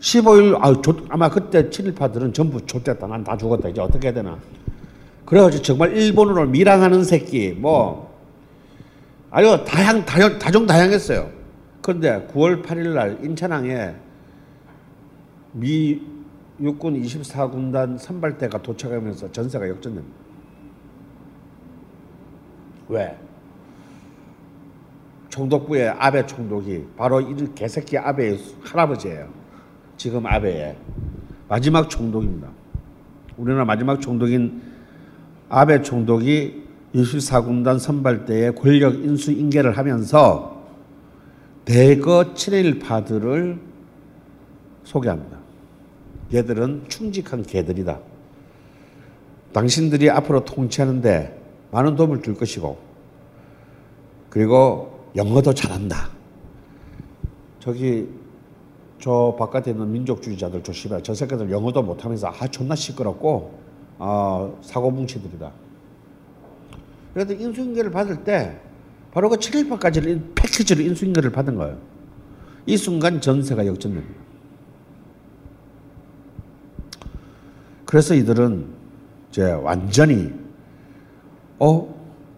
15일, 0.00 0.58
아, 0.60 0.82
조, 0.82 0.96
아마 1.08 1.30
그때 1.30 1.70
친일파들은 1.70 2.34
전부 2.34 2.60
좆됐다. 2.66 3.06
난 3.06 3.24
다 3.24 3.36
죽었다. 3.36 3.68
이제 3.70 3.80
어떻게 3.80 4.08
해야 4.08 4.14
되나. 4.14 4.38
그래가지고 5.24 5.62
정말 5.62 5.96
일본으로 5.96 6.46
밀항하는 6.46 7.04
새끼, 7.04 7.52
뭐, 7.52 8.12
아유, 9.30 9.64
다양, 9.66 10.04
다양, 10.04 10.38
다종다양했어요. 10.38 11.30
그런데 11.80 12.26
9월 12.34 12.62
8일 12.64 12.88
날 12.94 13.18
인천항에 13.22 13.94
미 15.52 16.02
육군 16.60 17.00
24군단 17.00 17.98
선발대가 17.98 18.60
도착하면서 18.62 19.32
전세가 19.32 19.68
역전됩니다. 19.68 20.14
왜? 22.88 23.16
총독부의 25.34 25.88
아베 25.98 26.24
총독이 26.24 26.84
바로 26.96 27.20
이 27.20 27.34
개새끼 27.56 27.98
아베의 27.98 28.38
할아버지예요. 28.62 29.28
지금 29.96 30.24
아베의 30.24 30.76
마지막 31.48 31.90
총독입니다. 31.90 32.48
우리나라 33.36 33.64
마지막 33.64 34.00
총독인 34.00 34.62
아베 35.48 35.82
총독이 35.82 36.62
24군단 36.94 37.80
선발대에 37.80 38.52
권력 38.52 38.94
인수 38.94 39.32
인계를 39.32 39.76
하면서 39.76 40.62
대거 41.64 42.34
친일파들을 42.34 43.58
소개합니다. 44.84 45.38
얘들은 46.32 46.84
충직한 46.86 47.42
개들이다. 47.42 47.98
당신들이 49.52 50.10
앞으로 50.10 50.44
통치하는데 50.44 51.40
많은 51.72 51.96
도움을 51.96 52.22
줄 52.22 52.36
것이고 52.36 52.78
그리고 54.30 54.93
영어도 55.16 55.54
잘한다. 55.54 56.10
저기 57.60 58.08
저 59.00 59.36
바깥에 59.38 59.70
있는 59.70 59.90
민족주의자들 59.92 60.62
조심해. 60.62 61.02
저 61.02 61.14
새끼들 61.14 61.50
영어도 61.50 61.82
못하면서 61.82 62.28
아 62.28 62.48
존나 62.48 62.74
시끄럽고 62.74 63.58
아 63.98 64.50
사고뭉치들이다. 64.62 65.52
그래도 67.12 67.32
인수인계를 67.34 67.90
받을 67.90 68.24
때 68.24 68.60
바로 69.12 69.28
그 69.28 69.36
7일파까지를 69.36 70.34
패키지로 70.34 70.82
인수인계를 70.82 71.30
받은 71.30 71.54
거예요. 71.54 71.78
이 72.66 72.76
순간 72.76 73.20
전세가 73.20 73.66
역전됩니다. 73.66 74.24
그래서 77.86 78.14
이들은 78.14 78.66
이제 79.30 79.52
완전히 79.52 80.32
어 81.60 81.93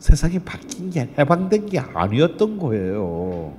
세상이 0.06 0.38
바뀐 0.38 0.88
게 0.88 1.08
해방된 1.18 1.66
게 1.66 1.80
아니었던 1.80 2.58
거예요. 2.58 3.52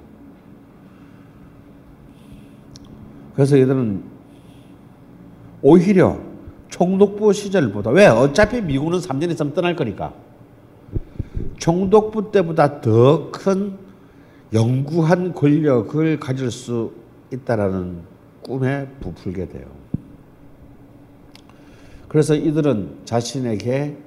그래서 3.35 3.59
얘들은 3.59 4.01
오히려 5.61 6.17
총독부 6.69 7.33
시절보다 7.33 7.89
왜 7.89 8.07
어차피 8.07 8.61
미국은 8.61 8.99
3년 8.99 9.29
있으면 9.31 9.53
떠날 9.53 9.75
거니까 9.75 10.13
총독부 11.57 12.31
때보다 12.31 12.79
더 12.79 13.29
큰 13.29 13.73
영구한 14.53 15.33
권력을 15.33 16.17
가질 16.17 16.49
수 16.49 16.93
있다라는 17.33 18.03
꿈에 18.41 18.87
부풀게 19.01 19.49
돼요. 19.49 19.65
그래서 22.07 22.35
이들은 22.35 22.99
자신에게 23.03 23.97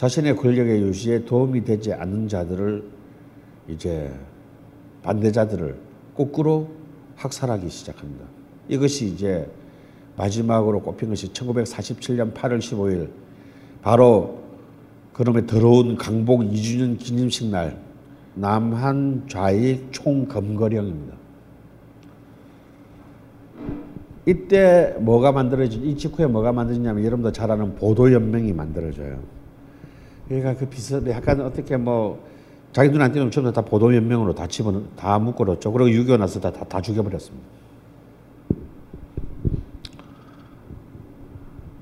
자신의 0.00 0.36
권력의 0.36 0.80
유지에 0.80 1.26
도움이 1.26 1.62
되지 1.62 1.92
않는 1.92 2.26
자들을 2.26 2.82
이제 3.68 4.10
반대자들을 5.02 5.76
거꾸로 6.16 6.70
학살하기 7.16 7.68
시작합니다. 7.68 8.24
이것이 8.70 9.08
이제 9.08 9.46
마지막으로 10.16 10.80
꼽힌 10.80 11.10
것이 11.10 11.30
1947년 11.34 12.32
8월 12.32 12.60
15일 12.60 13.10
바로 13.82 14.40
그놈의 15.12 15.46
더러운 15.46 15.96
강복 15.96 16.40
2주년 16.44 16.98
기념식 16.98 17.50
날 17.50 17.78
남한 18.36 19.24
좌익 19.28 19.92
총검거령입니다. 19.92 21.14
이때 24.24 24.96
뭐가 24.98 25.32
만들어지 25.32 25.76
이 25.76 25.94
직후에 25.94 26.24
뭐가 26.26 26.52
만들어지냐면 26.52 27.04
여러분도 27.04 27.32
잘 27.32 27.50
아는 27.50 27.74
보도연맹이 27.74 28.54
만들어져요. 28.54 29.39
그러니까 30.30 30.54
그 30.54 30.66
비슷 30.66 31.04
약간 31.08 31.40
어떻게 31.40 31.76
뭐 31.76 32.24
자기 32.72 32.88
눈안 32.88 33.10
띄는 33.10 33.32
처음에 33.32 33.52
다 33.52 33.62
보도연맹으로 33.62 34.32
다 34.32 34.46
집어 34.46 34.80
다 34.96 35.18
묶어놨죠. 35.18 35.72
그리고 35.72 35.90
6.25 35.90 36.18
나서 36.18 36.38
다, 36.38 36.52
다, 36.52 36.64
다 36.64 36.80
죽여버렸습니다. 36.80 37.44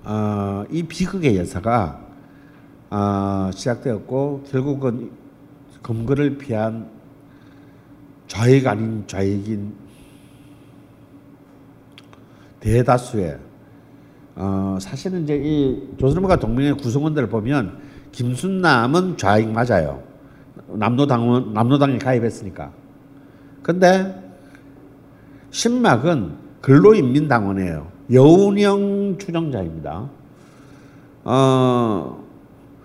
어, 0.04 0.64
이 0.70 0.82
비극의 0.82 1.36
역사가 1.36 2.00
어, 2.88 3.50
시작되었고 3.52 4.44
결국은 4.50 5.10
검거를 5.82 6.38
피한 6.38 6.88
좌익 8.28 8.66
아닌 8.66 9.04
좌익인 9.06 9.74
대다수의 12.60 13.38
어, 14.36 14.78
사실은 14.80 15.24
이제 15.24 15.36
이 15.36 15.90
조선일보가 15.98 16.38
동맹의 16.38 16.78
구성원들을 16.78 17.28
보면 17.28 17.87
김순남은 18.18 19.16
좌익 19.16 19.48
맞아요. 19.48 20.02
남노당은 20.66 21.52
남노당에 21.52 21.98
가입했으니까. 21.98 22.72
근데 23.62 24.12
신막은 25.52 26.32
근로인민당원이에요. 26.60 27.86
여운형 28.12 29.18
추종자입니다. 29.18 30.10
어, 31.22 32.24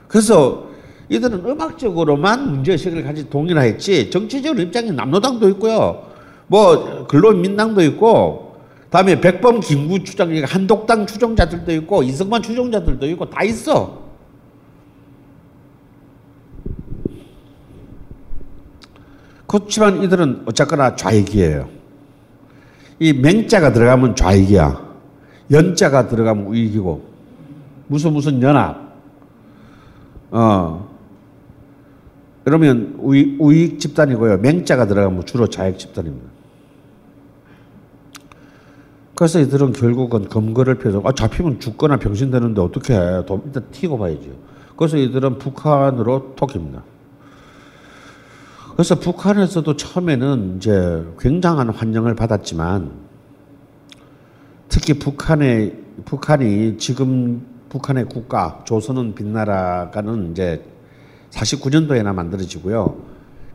그래서 0.08 0.68
이들은 1.10 1.44
음악적으로만 1.44 2.52
문제의식을 2.52 3.02
가지 3.02 3.28
동일화했지 3.28 4.12
정치적으로 4.12 4.62
입장에 4.62 4.92
남노당도 4.92 5.50
있고요. 5.50 6.12
뭐 6.46 7.08
근로민당도 7.08 7.82
있고 7.86 8.58
다음에 8.92 9.20
백범 9.20 9.62
김구 9.62 10.04
추장 10.04 10.32
한독당 10.46 11.08
추종자들도 11.08 11.72
있고 11.72 12.04
이승만 12.04 12.44
추종자들도 12.44 13.08
있고 13.08 13.28
다 13.32 13.44
있어. 13.44 14.03
그렇지만 19.54 20.02
이들은 20.02 20.46
어쨌거나 20.48 20.96
좌익이에요. 20.96 21.70
이 22.98 23.14
맹자가 23.14 23.72
들어가면 23.72 24.16
좌익이야. 24.16 24.82
연자가 25.52 26.08
들어가면 26.08 26.48
우익이고 26.48 27.04
무슨 27.86 28.14
무슨 28.14 28.42
연합. 28.42 28.96
어. 30.32 30.90
그러면 32.44 32.96
우익, 32.98 33.40
우익 33.40 33.80
집단이고요. 33.80 34.38
맹자가 34.38 34.88
들어가면 34.88 35.28
주로 35.28 35.46
좌익 35.46 35.78
집단입니다. 35.78 36.28
그래서 39.14 39.40
이들은 39.40 39.74
결국은 39.74 40.30
검거를 40.30 40.80
펴서 40.80 41.00
아, 41.06 41.12
잡히면 41.12 41.60
죽거나 41.60 41.98
병신 41.98 42.32
되는데 42.32 42.60
어떻게 42.60 42.96
해? 42.96 43.22
일단 43.46 43.64
튀고 43.72 44.00
봐야죠. 44.00 44.32
그래서 44.76 44.98
이들은 44.98 45.38
북한으로 45.38 46.34
토깁니다. 46.36 46.82
그래서 48.74 49.00
북한에서도 49.00 49.76
처음에는 49.76 50.58
이제 50.58 51.06
굉장한 51.20 51.70
환영을 51.70 52.16
받았지만 52.16 52.92
특히 54.68 54.98
북한의 54.98 55.78
북한이 56.06 56.78
지금 56.80 57.46
북한의 57.70 58.06
국가 58.06 58.64
조선은 58.66 59.14
빛나라가는 59.14 60.32
이제 60.32 60.64
49년도에나 61.30 62.16
만들어지고요. 62.16 62.98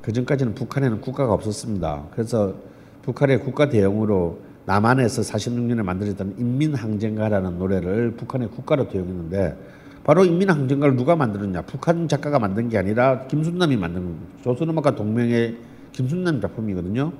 그 0.02 0.12
전까지는 0.12 0.54
북한에는 0.54 1.00
국가가 1.00 1.32
없었습니다. 1.32 2.04
그래서 2.12 2.54
북한의 3.02 3.40
국가 3.40 3.68
대용으로 3.68 4.38
남한에서 4.66 5.22
46년에 5.22 5.82
만들어졌던 5.82 6.36
인민항쟁가라는 6.38 7.58
노래를 7.58 8.12
북한의 8.12 8.50
국가로 8.50 8.88
도용했는데 8.88 9.56
바로 10.08 10.24
인민항쟁가를 10.24 10.96
누가 10.96 11.16
만들었냐? 11.16 11.60
북한 11.66 12.08
작가가 12.08 12.38
만든 12.38 12.70
게 12.70 12.78
아니라 12.78 13.26
김순남이 13.26 13.76
만든 13.76 14.16
조선음악가 14.42 14.94
동맹의 14.94 15.58
김순남 15.92 16.40
작품이거든요. 16.40 17.12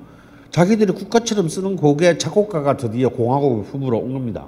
자기들이 0.51 0.95
국가처럼 0.95 1.51
쓰는 1.51 1.76
곡의 1.76 2.18
작곡가가 2.18 2.78
드디어 2.78 3.11
공화국 3.11 3.66
후보로 3.66 3.99
온 3.99 4.14
겁니다. 4.14 4.47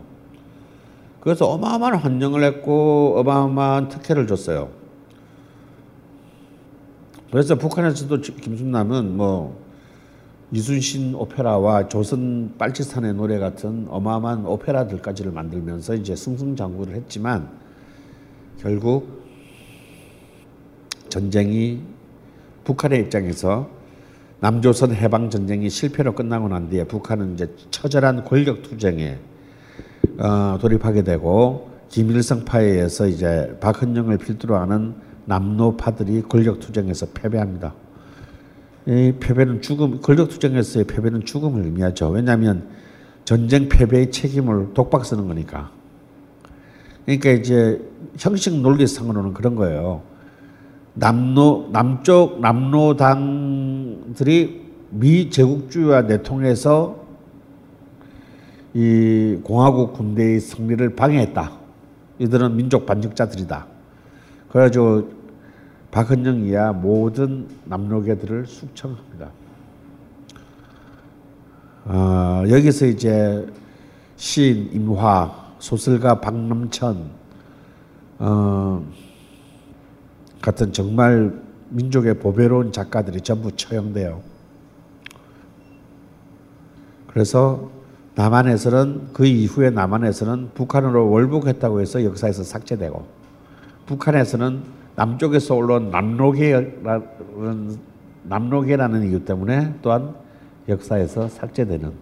그래서 1.20 1.48
어마어마한 1.48 1.96
환영을 1.96 2.42
했고 2.42 3.16
어마어마한 3.18 3.88
특혜를 3.88 4.26
줬어요. 4.26 4.70
그래서 7.30 7.56
북한에서도 7.56 8.22
김순남은 8.22 9.18
뭐 9.18 9.60
이순신 10.50 11.14
오페라와 11.14 11.88
조선 11.88 12.54
빨치산의 12.56 13.12
노래 13.12 13.38
같은 13.38 13.86
어마어마한 13.90 14.46
오페라들까지를 14.46 15.30
만들면서 15.30 15.94
이제 15.94 16.16
승승장구를 16.16 16.94
했지만 16.94 17.60
결국 18.60 19.22
전쟁이 21.08 21.80
북한의 22.64 23.00
입장에서 23.00 23.70
남조선 24.40 24.94
해방 24.94 25.30
전쟁이 25.30 25.70
실패로 25.70 26.14
끝나고 26.14 26.48
난 26.48 26.68
뒤에 26.68 26.84
북한은 26.84 27.34
이제 27.34 27.54
처절한 27.70 28.24
권력 28.24 28.62
투쟁에 28.62 29.18
어, 30.18 30.58
돌입하게 30.60 31.04
되고 31.04 31.70
김일성파에 31.88 32.64
의해서 32.64 33.06
이제 33.06 33.56
박헌영을 33.60 34.18
필두로 34.18 34.56
하는 34.56 34.94
남노파들이 35.24 36.22
권력 36.22 36.60
투쟁에서 36.60 37.06
패배합니다. 37.14 37.74
이 38.86 39.14
패배는 39.20 39.62
죽음, 39.62 40.00
권력 40.00 40.28
투쟁에서의 40.28 40.84
패배는 40.86 41.24
죽음을 41.24 41.64
의미하죠. 41.64 42.10
왜냐하면 42.10 42.68
전쟁 43.24 43.68
패배의 43.68 44.10
책임을 44.10 44.74
독박 44.74 45.04
쓰는 45.04 45.28
거니까. 45.28 45.79
그러니까 47.04 47.30
이제 47.30 47.80
형식 48.18 48.54
논리상으로는 48.60 49.34
그런 49.34 49.54
거예요. 49.54 50.02
남노 50.94 51.70
남쪽 51.72 52.40
남노당들이 52.40 53.40
미 54.90 55.30
제국주의와 55.30 56.02
내통해서 56.02 57.00
이 58.74 59.38
공화국 59.42 59.94
군대의 59.94 60.40
승리를 60.40 60.94
방해했다. 60.94 61.52
이들은 62.18 62.56
민족 62.56 62.86
반역자들이다. 62.86 63.66
그래가지고 64.50 65.10
박헌영 65.90 66.44
이하 66.44 66.72
모든 66.72 67.48
남로계들을 67.64 68.46
숙청합니다. 68.46 69.30
어, 71.86 72.44
여기서 72.48 72.86
이제 72.86 73.46
시인 74.16 74.70
임화, 74.72 75.39
소설가 75.60 76.20
박남천 76.20 77.10
어, 78.18 78.84
같은 80.42 80.72
정말 80.72 81.40
민족의 81.68 82.18
보배로운 82.18 82.72
작가들이 82.72 83.20
전부 83.20 83.54
처형돼요. 83.54 84.22
그래서 87.06 87.70
남한에서는 88.14 89.10
그 89.12 89.26
이후에 89.26 89.70
남한에서는 89.70 90.50
북한으로 90.54 91.10
월북했다고 91.10 91.80
해서 91.80 92.02
역사에서 92.04 92.42
삭제되고 92.42 93.06
북한에서는 93.86 94.62
남쪽에서 94.96 95.54
올라온 95.54 95.90
남로계라는 95.90 97.78
남로계라는 98.24 99.08
이유 99.10 99.24
때문에 99.24 99.74
또한 99.82 100.14
역사에서 100.68 101.28
삭제되는 101.28 101.92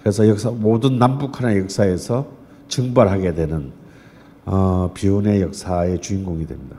그래서 0.00 0.28
역사 0.28 0.50
모든 0.50 0.98
남북한의 0.98 1.58
역사에서 1.58 2.37
증발하게 2.68 3.34
되는 3.34 3.72
어, 4.44 4.90
비운의 4.94 5.42
역사의 5.42 6.00
주인공이 6.00 6.46
됩니다. 6.46 6.76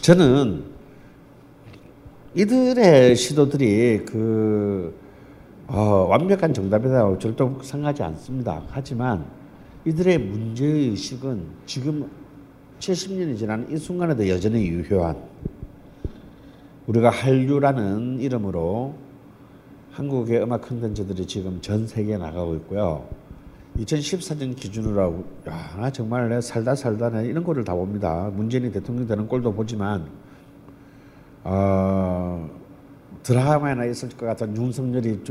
저는 0.00 0.64
이들의 2.34 3.16
시도들이 3.16 4.04
그 4.06 4.94
어, 5.66 6.06
완벽한 6.08 6.52
정답이라고 6.52 7.18
절대 7.18 7.44
생각하지 7.62 8.02
않습니다. 8.02 8.62
하지만 8.70 9.24
이들의 9.84 10.18
문제의식은 10.18 11.44
지금 11.66 12.10
70년이 12.80 13.38
지난 13.38 13.66
이 13.70 13.76
순간에도 13.76 14.28
여전히 14.28 14.66
유효한 14.66 15.16
우리가 16.86 17.10
한류라는 17.10 18.20
이름으로 18.20 18.94
한국의 19.92 20.42
음악 20.42 20.62
콘텐츠들이 20.62 21.26
지금 21.26 21.60
전 21.60 21.86
세계에 21.86 22.16
나가고 22.16 22.54
있고요. 22.56 23.19
2014년 23.76 24.56
기준으로 24.56 25.24
야, 25.48 25.76
나 25.78 25.90
정말 25.90 26.28
내 26.28 26.40
살다 26.40 26.74
살다 26.74 27.10
내 27.10 27.26
이런 27.26 27.44
거를 27.44 27.64
다 27.64 27.74
봅니다. 27.74 28.30
문재인이 28.34 28.72
대통령 28.72 29.06
되는 29.06 29.26
꼴도 29.26 29.52
보지만 29.54 30.06
어, 31.44 32.48
드라마에나 33.22 33.84
있을 33.86 34.08
것 34.10 34.26
같은 34.26 34.56
윤석열이 34.56 35.22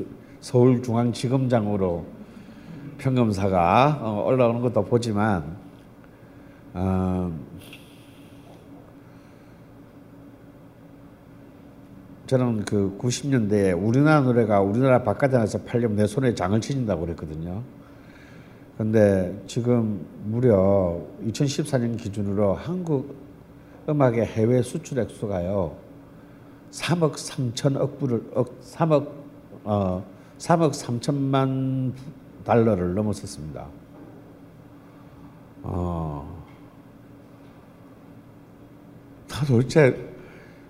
서울중앙지검장으로 0.42 2.06
평검사가 2.98 4.00
어, 4.02 4.24
올라오는 4.26 4.62
것도 4.62 4.86
보지만 4.86 5.58
어, 6.74 7.32
저는 12.26 12.64
그 12.64 12.96
90년대에 13.02 13.76
우리나라 13.76 14.22
노래가 14.22 14.62
우리나라 14.62 15.02
바깥에 15.02 15.36
나서 15.36 15.58
팔려면 15.64 15.98
내 15.98 16.06
손에 16.06 16.36
장을 16.36 16.62
치진다고 16.62 17.02
그랬거든요. 17.02 17.64
근데 18.80 19.38
지금 19.46 20.08
무려 20.24 21.02
2014년 21.26 21.98
기준으로 21.98 22.54
한국 22.54 23.14
음악의 23.90 24.26
해외 24.26 24.62
수출 24.62 25.00
액수가요. 25.00 25.76
3억 26.72 27.16
3천억 27.16 28.00
불을 28.00 28.32
억 28.36 28.62
3억 28.62 29.12
어 29.66 30.06
3억 30.38 30.72
3천만 30.72 31.92
달러를 32.46 32.94
넘어섰습니다. 32.94 33.68
어. 35.64 36.42
나 39.28 39.46
도대체 39.46 40.10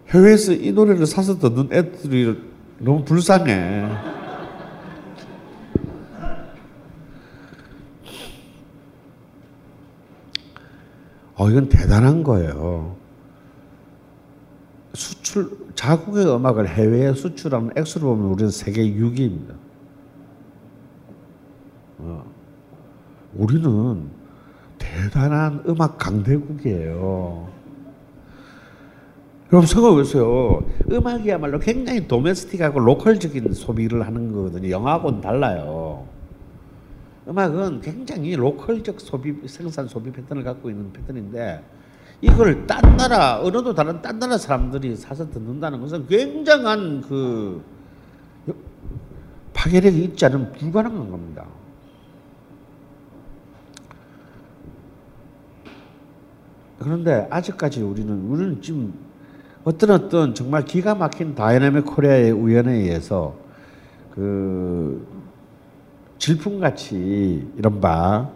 해외에서 0.08 0.54
이 0.54 0.72
노래를 0.72 1.06
사서 1.06 1.38
듣는 1.38 1.72
애들이 1.72 2.42
너무 2.80 3.06
불쌍해. 3.06 4.19
어, 11.40 11.50
이건 11.50 11.70
대단한 11.70 12.22
거예요. 12.22 12.98
수출, 14.94 15.50
자국의 15.74 16.28
음악을 16.28 16.68
해외에 16.68 17.14
수출하는 17.14 17.72
액수를 17.78 18.08
보면 18.08 18.26
우리는 18.26 18.52
세계 18.52 18.84
6위입니다. 18.84 19.54
어. 22.00 22.26
우리는 23.36 24.10
대단한 24.78 25.64
음악 25.66 25.98
강대국이에요. 25.98 27.48
여러분 29.54 29.66
생각해보세요. 29.66 30.62
음악이야말로 30.92 31.60
굉장히 31.60 32.06
도메스틱하고 32.06 32.82
로컬적인 32.82 33.54
소비를 33.54 34.06
하는 34.06 34.34
거거든요. 34.34 34.70
영화하고는 34.70 35.22
달라요. 35.22 36.09
음악은 37.30 37.82
굉장히 37.82 38.36
로컬적 38.36 39.00
소비 39.00 39.36
생산 39.48 39.88
소비 39.88 40.12
패턴을 40.12 40.44
갖고 40.44 40.70
있는 40.70 40.92
패턴인데 40.92 41.64
이걸 42.22 42.66
딴 42.66 42.98
나라 42.98 43.40
어느도 43.40 43.74
다른 43.74 44.02
딴 44.02 44.18
나라 44.18 44.38
사람들이 44.38 44.96
사서 44.96 45.30
듣는다는 45.30 45.80
것은 45.80 46.08
굉장한 46.08 47.02
그 47.02 47.64
파괴력이 49.54 50.04
있지 50.06 50.26
않으면 50.26 50.52
불가능한 50.54 51.12
겁니다. 51.12 51.46
그런데 56.80 57.28
아직까지 57.30 57.84
우리는 57.84 58.12
우리는 58.26 58.62
지금 58.62 58.94
어떤 59.66 59.92
어떤 59.92 60.34
정말 60.34 60.66
기가 60.66 60.96
막힌 60.96 61.36
다이나믹 61.36 61.86
코리아의 61.86 62.32
우연에 62.32 62.74
의해서 62.74 63.36
그 64.12 65.19
질풍같이 66.20 67.48
이른바 67.58 68.30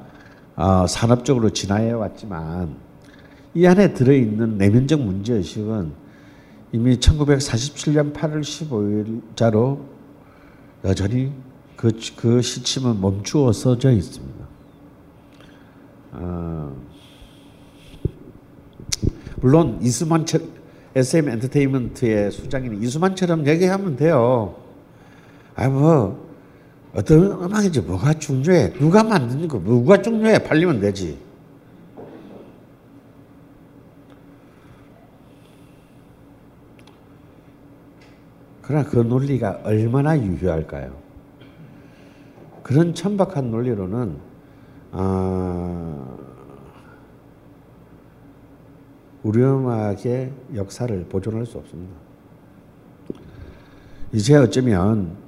어, 0.56 0.88
산업적으로 0.88 1.50
진화해 1.50 1.92
왔지만 1.92 2.76
이 3.54 3.68
안에 3.68 3.94
들어있는 3.94 4.58
내면적 4.58 5.02
문제의식은 5.02 5.92
이미 6.72 6.98
1947년 6.98 8.14
8월 8.14 8.42
15일자로 8.42 9.80
여전히 10.86 11.32
그, 11.76 11.92
그 12.16 12.42
시침은 12.42 13.00
멈추어서져 13.00 13.92
있습니다. 13.92 14.48
어, 16.14 16.76
물론 19.42 19.80
이수만 19.82 20.26
SM 20.96 21.30
엔터테인먼트의 21.30 22.32
수장인 22.32 22.82
이수만처럼 22.82 23.46
얘기하면 23.48 23.98
돼요. 23.98 24.56
아, 25.56 25.68
뭐, 25.68 26.33
어떤 26.96 27.44
음악인지 27.44 27.82
뭐가 27.82 28.14
중요해? 28.14 28.74
누가 28.74 29.04
만드는 29.04 29.48
거, 29.48 29.60
누가 29.60 30.02
중요해? 30.02 30.44
팔리면 30.44 30.80
되지. 30.80 31.18
그러나 38.62 38.88
그 38.88 38.98
논리가 38.98 39.62
얼마나 39.64 40.18
유효할까요? 40.18 40.96
그런 42.62 42.94
천박한 42.94 43.52
논리로는, 43.52 44.18
아, 44.92 46.18
우리 49.24 49.44
음악의 49.44 50.32
역사를 50.56 51.06
보존할 51.06 51.46
수 51.46 51.58
없습니다. 51.58 51.94
이제 54.14 54.36
어쩌면 54.36 55.23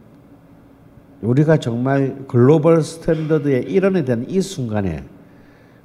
우리가 1.26 1.57
정말 1.57 2.26
글로벌 2.28 2.82
스탠더드의 2.82 3.63
일원이 3.63 4.05
된이 4.05 4.41
순간에 4.41 5.03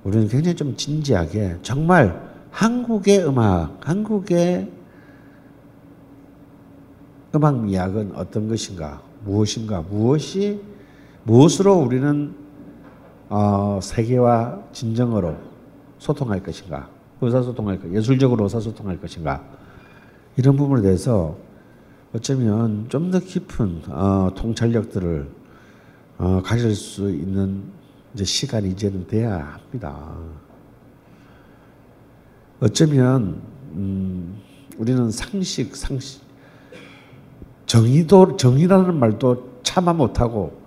우리는 0.05 0.28
굉장히 0.28 0.57
좀 0.57 0.76
진지하게 0.76 1.57
정말 1.62 2.30
한국의 2.51 3.26
음악, 3.26 3.76
한국의 3.80 4.70
음악 7.34 7.62
미학은 7.64 8.12
어떤 8.14 8.49
것인가, 8.49 9.03
무엇인가, 9.24 9.82
무엇이 9.82 10.61
무엇으로 11.24 11.74
우리는 11.76 12.34
어, 13.28 13.78
세계와 13.82 14.62
진정으로 14.72 15.36
소통할 15.99 16.43
것인가. 16.43 16.88
의사소통할 17.20 17.80
것, 17.80 17.93
예술적으로 17.93 18.45
의사소통할 18.45 18.99
것인가 19.01 19.45
이런 20.36 20.57
부분에 20.57 20.82
대해서 20.82 21.36
어쩌면 22.13 22.87
좀 22.89 23.11
더 23.11 23.21
깊은 23.21 23.83
어, 23.89 24.31
통찰력들을 24.35 25.29
어, 26.19 26.43
가질 26.43 26.75
수 26.75 27.11
있는 27.11 27.63
이제 28.15 28.25
시간이 28.25 28.71
이제는 28.71 29.07
돼야 29.07 29.39
합니다. 29.55 30.17
어쩌면 32.61 33.41
음, 33.73 34.41
우리는 34.77 35.11
상식, 35.11 35.75
상식, 35.77 36.23
정의도 37.67 38.37
정의라는 38.37 38.99
말도 38.99 39.61
참아 39.63 39.93
못하고 39.93 40.61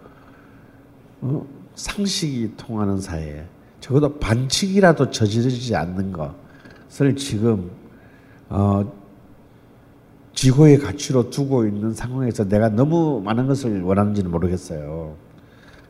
어? 1.22 1.46
상식이 1.76 2.54
통하는 2.56 3.00
사회에 3.00 3.46
적어도 3.80 4.18
반칙이라도 4.18 5.12
저지르지 5.12 5.76
않는 5.76 6.14
것. 6.14 6.34
것을 6.94 7.16
지금 7.16 7.72
어, 8.50 9.03
지고의 10.34 10.80
가치로 10.80 11.30
두고 11.30 11.66
있는 11.66 11.94
상황에서 11.94 12.48
내가 12.48 12.70
너무 12.70 13.22
많은 13.24 13.48
것을 13.48 13.82
원하는지는 13.82 14.32
모르겠어요. 14.32 15.16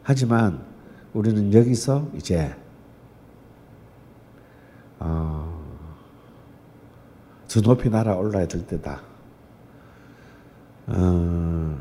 하지만 0.04 0.64
우리는 1.14 1.54
여기서 1.54 2.10
이제 2.16 2.54
어, 5.00 5.64
더 7.48 7.62
높이 7.62 7.90
날아올라야 7.90 8.48
될 8.48 8.66
때다. 8.68 9.02
어, 10.88 11.78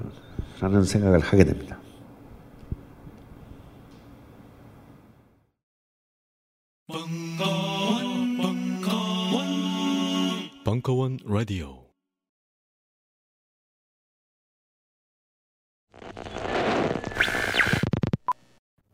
라는 0.60 0.84
생각을 0.84 1.18
하게 1.18 1.44
됩니다. 1.44 1.78
벙커원 10.64 11.18
라디오 11.24 11.81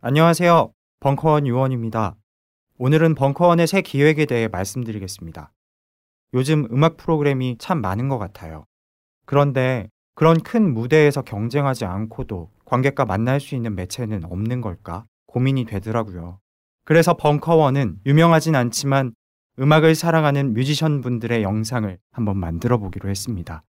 안녕하세요. 0.00 0.72
벙커원 1.00 1.48
유원입니다. 1.48 2.14
오늘은 2.78 3.16
벙커원의 3.16 3.66
새 3.66 3.82
기획에 3.82 4.26
대해 4.26 4.46
말씀드리겠습니다. 4.46 5.52
요즘 6.34 6.68
음악 6.70 6.96
프로그램이 6.96 7.56
참 7.58 7.80
많은 7.80 8.08
것 8.08 8.16
같아요. 8.16 8.64
그런데 9.26 9.90
그런 10.14 10.40
큰 10.40 10.72
무대에서 10.72 11.22
경쟁하지 11.22 11.84
않고도 11.84 12.48
관객과 12.64 13.06
만날 13.06 13.40
수 13.40 13.56
있는 13.56 13.74
매체는 13.74 14.22
없는 14.24 14.60
걸까 14.60 15.04
고민이 15.26 15.64
되더라고요. 15.64 16.38
그래서 16.84 17.14
벙커원은 17.14 17.98
유명하진 18.06 18.54
않지만 18.54 19.12
음악을 19.58 19.96
사랑하는 19.96 20.54
뮤지션 20.54 21.00
분들의 21.00 21.42
영상을 21.42 21.98
한번 22.12 22.36
만들어 22.36 22.78
보기로 22.78 23.08
했습니다. 23.08 23.64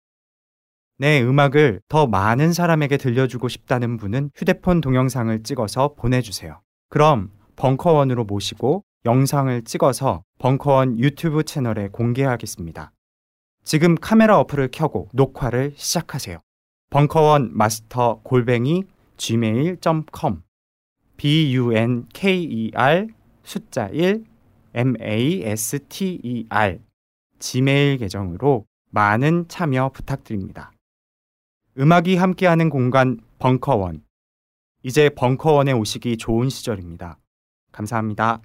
내 0.99 1.22
음악을 1.22 1.80
더 1.88 2.07
많은 2.07 2.53
사람에게 2.53 2.96
들려주고 2.96 3.49
싶다는 3.49 3.96
분은 3.96 4.30
휴대폰 4.34 4.80
동영상을 4.80 5.42
찍어서 5.44 5.94
보내주세요. 5.94 6.61
그럼 6.88 7.30
벙커원으로 7.55 8.24
모시고 8.24 8.82
영상을 9.05 9.62
찍어서 9.62 10.24
벙커원 10.38 10.99
유튜브 10.99 11.44
채널에 11.44 11.88
공개하겠습니다. 11.88 12.90
지금 13.62 13.94
카메라 13.94 14.40
어플을 14.40 14.70
켜고 14.72 15.09
녹화를 15.12 15.74
시작하세요. 15.76 16.40
벙커원 16.90 17.51
마스터 17.53 18.20
골뱅이 18.24 18.82
gmail.com 19.18 20.42
bunker 21.16 23.09
숫자 23.44 23.88
1 23.88 24.24
master 24.74 26.78
지메일 27.38 27.99
계정으로 27.99 28.64
많은 28.90 29.46
참여 29.49 29.90
부탁드립니다. 29.90 30.72
음악이 31.81 32.16
함께하는 32.16 32.70
공간 32.70 33.20
벙커원. 33.39 34.03
이제 34.83 35.11
벙커원에 35.11 35.70
오시기 35.70 36.16
좋은 36.16 36.49
시절입니다. 36.49 37.18
감사합니다. 37.70 38.41